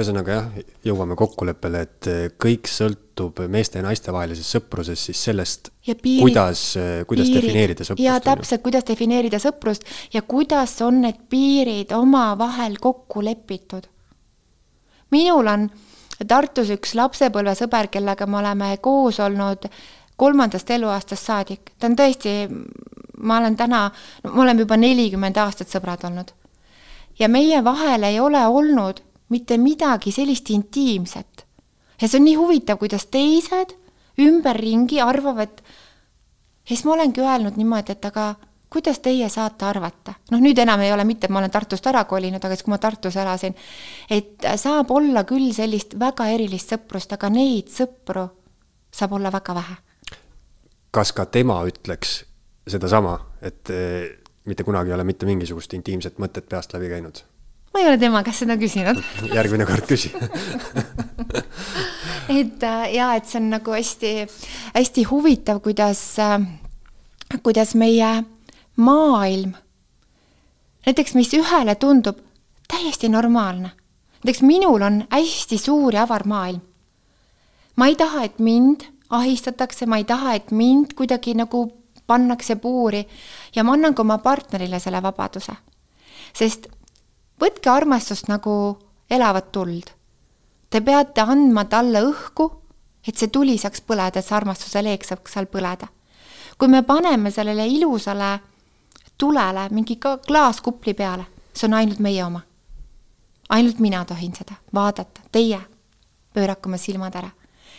[0.00, 0.48] ühesõnaga jah,
[0.86, 7.02] jõuame kokkuleppele, et eh, kõik sõltub meeste ja naiste vahelisest sõprusest siis sellest, kuidas, eh,
[7.08, 7.44] kuidas piirid.
[7.44, 8.04] defineerida sõprust.
[8.04, 13.86] ja täpselt, kuidas defineerida sõprust ja kuidas on need piirid omavahel kokku lepitud.
[15.10, 15.70] minul on
[16.28, 19.64] Tartus üks lapsepõlvesõber, kellega me oleme koos olnud
[20.20, 22.34] kolmandast eluaastast saadik, ta on tõesti,
[23.24, 23.86] ma olen täna,
[24.26, 26.32] me oleme juba nelikümmend aastat sõbrad olnud.
[27.18, 29.00] ja meie vahel ei ole olnud
[29.30, 31.46] mitte midagi sellist intiimset.
[32.00, 33.76] ja see on nii huvitav, kuidas teised
[34.20, 38.34] ümberringi arvavad, ja siis ma olengi öelnud niimoodi, et aga
[38.70, 42.04] kuidas teie saate arvata, noh nüüd enam ei ole mitte, et ma olen Tartust ära
[42.08, 43.56] kolinud, aga siis, kui ma Tartus elasin,
[44.10, 48.28] et saab olla küll sellist väga erilist sõprust, aga neid sõpru
[48.94, 49.76] saab olla väga vähe.
[50.90, 52.24] kas ka tema ütleks
[52.66, 57.22] sedasama, et eh, mitte kunagi ei ole mitte mingisugust intiimset mõtet peast läbi käinud?
[57.72, 59.02] Ma ei ole tema käest seda küsinud
[59.36, 60.12] järgmine kord küsi
[62.40, 66.38] et äh, ja, et see on nagu hästi-hästi huvitav, kuidas, äh,
[67.42, 68.10] kuidas meie
[68.76, 69.54] maailm,
[70.86, 72.20] näiteks mis ühele tundub
[72.70, 73.72] täiesti normaalne,
[74.20, 76.60] näiteks minul on hästi suur ja avar maailm.
[77.76, 81.66] ma ei taha, et mind ahistatakse, ma ei taha, et mind kuidagi nagu
[82.06, 83.06] pannakse puuri
[83.54, 85.52] ja ma annan ka oma partnerile selle vabaduse.
[86.34, 86.68] sest
[87.40, 88.78] võtke armastust nagu
[89.10, 89.90] elavat tuld.
[90.70, 92.46] Te peate andma talle õhku,
[93.06, 95.88] et see tuli saaks põleda, see armastuse leek saaks seal põleda.
[96.58, 98.38] kui me paneme sellele ilusale
[99.18, 101.24] tulele mingi klaaskupli peale,
[101.54, 102.40] see on ainult meie oma.
[103.48, 105.60] ainult mina tohin seda vaadata, teie
[106.32, 107.30] pöörake oma silmad ära,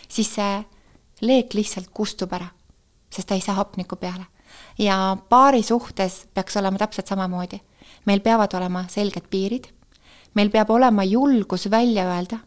[0.08, 0.64] siis see
[1.22, 2.46] leek lihtsalt kustub ära,
[3.10, 4.26] sest ta ei saa hapnikku peale.
[4.78, 7.60] ja paari suhtes peaks olema täpselt samamoodi.
[8.04, 9.68] Meil peavad olema selged piirid,
[10.34, 12.38] meil peab olema julgus välja öelda,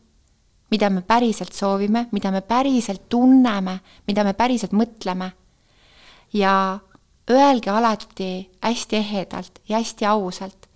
[0.72, 5.32] mida me päriselt soovime, mida me päriselt tunneme, mida me päriselt mõtleme.
[6.34, 6.80] ja
[7.32, 10.68] öelge alati hästi ehedalt ja hästi ausalt.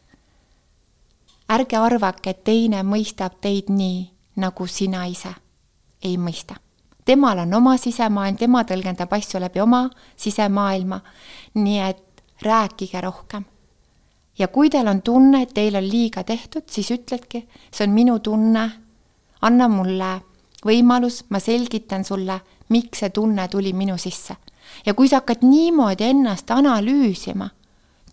[1.49, 5.33] ärge arvake, et teine mõistab teid nii, nagu sina ise
[6.03, 6.55] ei mõista
[7.09, 10.99] temal on oma sisemaailm, tema tõlgendab asju läbi oma sisemaailma.
[11.53, 13.45] nii et rääkige rohkem.
[14.39, 18.19] Ja kui teil on tunne, et teil on liiga tehtud, siis ütledki, see on minu
[18.23, 18.65] tunne,
[19.41, 20.11] anna mulle
[20.65, 24.35] võimalus, ma selgitan sulle, miks see tunne tuli minu sisse.
[24.85, 27.49] ja kui sa hakkad niimoodi ennast analüüsima,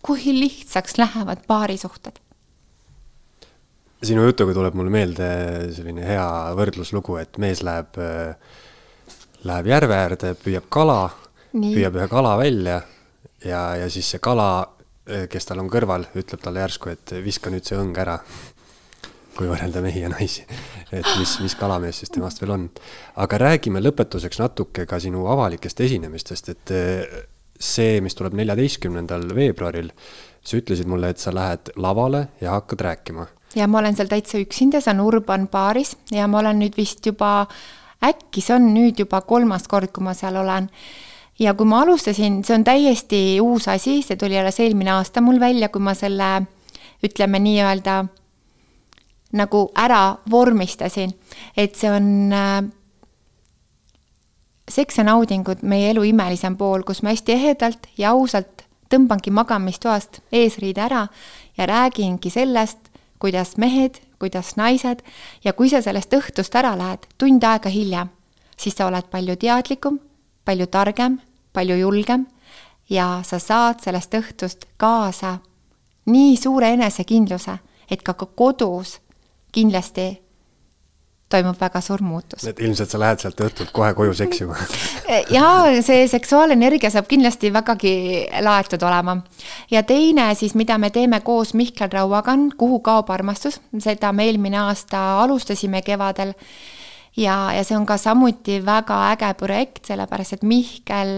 [0.03, 2.22] kui lihtsaks lähevad paarisuhted?
[4.03, 5.27] Sinu jutuga tuleb mulle meelde
[5.72, 8.37] selline hea võrdluslugu, et mees läheb äh,
[9.47, 11.01] läheb järve äärde, püüab kala,
[11.53, 12.81] püüab ühe kala välja
[13.45, 14.49] ja, ja siis see kala,
[15.31, 18.19] kes tal on kõrval, ütleb talle järsku, et viska nüüd see õng ära.
[19.37, 20.47] kui võrrelda mehi ja naisi,
[20.89, 22.63] et mis, mis kalamees siis temast veel on.
[23.21, 27.19] aga räägime lõpetuseks natuke ka sinu avalikest esinemistest, et eh,
[27.61, 29.91] see, mis tuleb neljateistkümnendal veebruaril,
[30.41, 33.27] sa ütlesid mulle, et sa lähed lavale ja hakkad rääkima.
[33.55, 37.05] ja ma olen seal täitsa üksinda, see on Urban baaris ja ma olen nüüd vist
[37.07, 37.47] juba
[38.05, 40.69] äkki see on nüüd juba kolmas kord, kui ma seal olen.
[41.39, 45.41] Ja kui ma alustasin, see on täiesti uus asi, see tuli alles eelmine aasta mul
[45.41, 46.47] välja, kui ma selle
[47.05, 47.97] ütleme nii-öelda
[49.37, 51.12] nagu ära vormistasin,
[51.57, 52.62] et see on äh,
[54.70, 60.22] seks ja naudingud, meie elu imelisem pool, kus ma hästi ehedalt ja ausalt tõmbangi magamistoast
[60.32, 61.07] eesriide ära
[61.59, 62.78] ja räägingi sellest,
[63.20, 65.03] kuidas mehed kuidas naised
[65.45, 68.11] ja kui sa sellest õhtust ära lähed tund aega hiljem,
[68.57, 69.99] siis sa oled palju teadlikum,
[70.45, 71.18] palju targem,
[71.57, 72.27] palju julgem
[72.91, 75.39] ja sa saad sellest õhtust kaasa
[76.13, 77.59] nii suure enesekindluse,
[77.91, 79.01] et ka kodus
[79.53, 80.13] kindlasti
[81.29, 82.45] toimub väga suur muutus.
[82.47, 84.57] et ilmselt sa lähed sealt õhtult kohe koju seksima
[85.37, 87.95] jaa, see seksuaalenergia saab kindlasti vägagi
[88.47, 89.17] laetud olema.
[89.71, 94.29] ja teine siis, mida me teeme koos Mihkel Rauaga, on Kuhu kaob armastus, seda me
[94.31, 96.35] eelmine aasta alustasime kevadel.
[97.17, 101.14] Ja, ja see on ka samuti väga äge projekt, sellepärast et Mihkel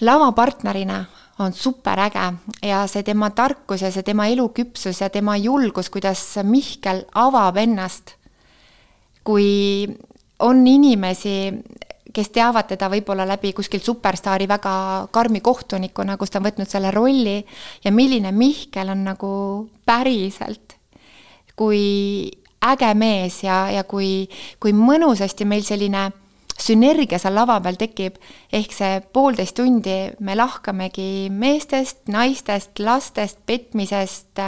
[0.00, 1.04] lavapartnerina
[1.38, 7.04] on superäge ja see tema tarkus ja see tema eluküpsus ja tema julgus, kuidas Mihkel
[7.14, 8.14] avab ennast.
[9.28, 9.84] kui
[10.40, 11.50] on inimesi,
[12.14, 16.90] kes teavad teda võib-olla läbi kuskilt superstaari väga karmi kohtunikuna, kus ta on võtnud selle
[16.94, 17.42] rolli
[17.84, 19.30] ja milline Mihkel on nagu
[19.84, 20.78] päriselt,
[21.56, 22.30] kui
[22.64, 24.28] äge mees ja, ja kui,
[24.60, 26.08] kui mõnusasti meil selline
[26.58, 28.16] sünergia seal lava peal tekib,
[28.54, 29.94] ehk see poolteist tundi
[30.26, 34.42] me lahkamegi meestest, naistest, lastest, petmisest,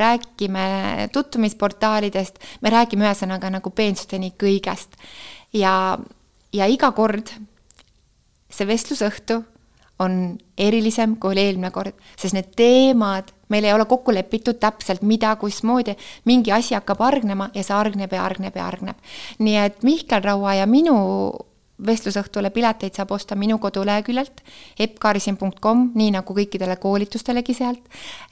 [0.00, 4.98] räägime tutvumisportaalidest, me räägime ühesõnaga nagu peensusteni kõigest.
[5.52, 5.98] ja,
[6.52, 7.30] ja iga kord
[8.52, 9.42] see vestlusõhtu
[10.02, 10.18] on
[10.58, 15.34] erilisem, kui oli eelmine kord, sest need teemad, meil ei ole kokku lepitud täpselt, mida,
[15.40, 15.94] kuismoodi,
[16.28, 19.00] mingi asi hakkab hargnema ja see hargneb ja hargneb ja hargneb.
[19.38, 20.96] nii et Mihkel Raua ja minu
[21.86, 24.42] vestlusõhtule pileteid saab osta minu koduleheküljelt
[24.78, 27.82] eppkarsin.com, nii nagu kõikidele koolitustelegi sealt,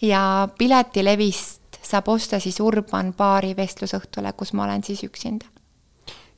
[0.03, 5.59] ja piletilevist saab osta siis Urban baari vestlusõhtule, kus ma olen siis üksinda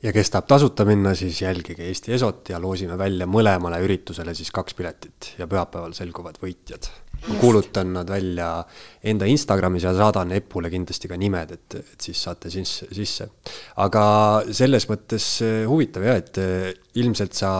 [0.03, 4.51] ja kes tahab tasuta minna, siis jälgige Eesti Esot ja loosime välja mõlemale üritusele siis
[4.51, 6.91] kaks piletit ja pühapäeval selguvad võitjad
[7.27, 8.63] ma kuulutan nad välja
[9.03, 13.29] enda Instagramis ja saadan Epule kindlasti ka nimed, et, et siis saate sisse, sisse.
[13.83, 14.05] aga
[14.51, 16.67] selles mõttes eh, huvitav jah, et eh,
[16.99, 17.53] ilmselt sa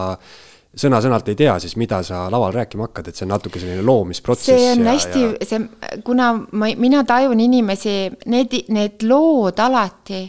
[0.74, 4.52] sõna-sõnalt ei tea siis, mida sa laval rääkima hakkad, et see on natuke selline loomisprotsess.
[4.52, 7.98] see on ja, hästi ja..., see, kuna ma, mina tajun inimesi,
[8.32, 10.26] need, need lood alati,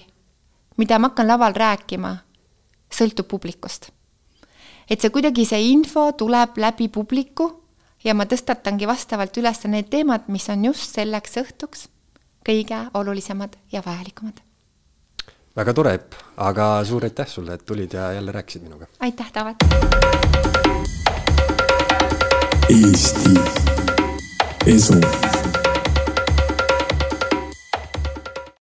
[0.78, 2.16] mida ma hakkan laval rääkima,
[2.92, 3.92] sõltub publikust.
[4.90, 7.50] et see kuidagi, see info tuleb läbi publiku
[8.04, 11.88] ja ma tõstatangi vastavalt üles need teemad, mis on just selleks õhtuks
[12.46, 14.42] kõige olulisemad ja vajalikumad.
[15.56, 18.88] väga tore, Epp, aga suur aitäh sulle, et tulid ja jälle rääkisid minuga.
[19.00, 19.58] aitäh, Taavet.
[22.70, 23.40] Eesti
[24.66, 24.94] Esu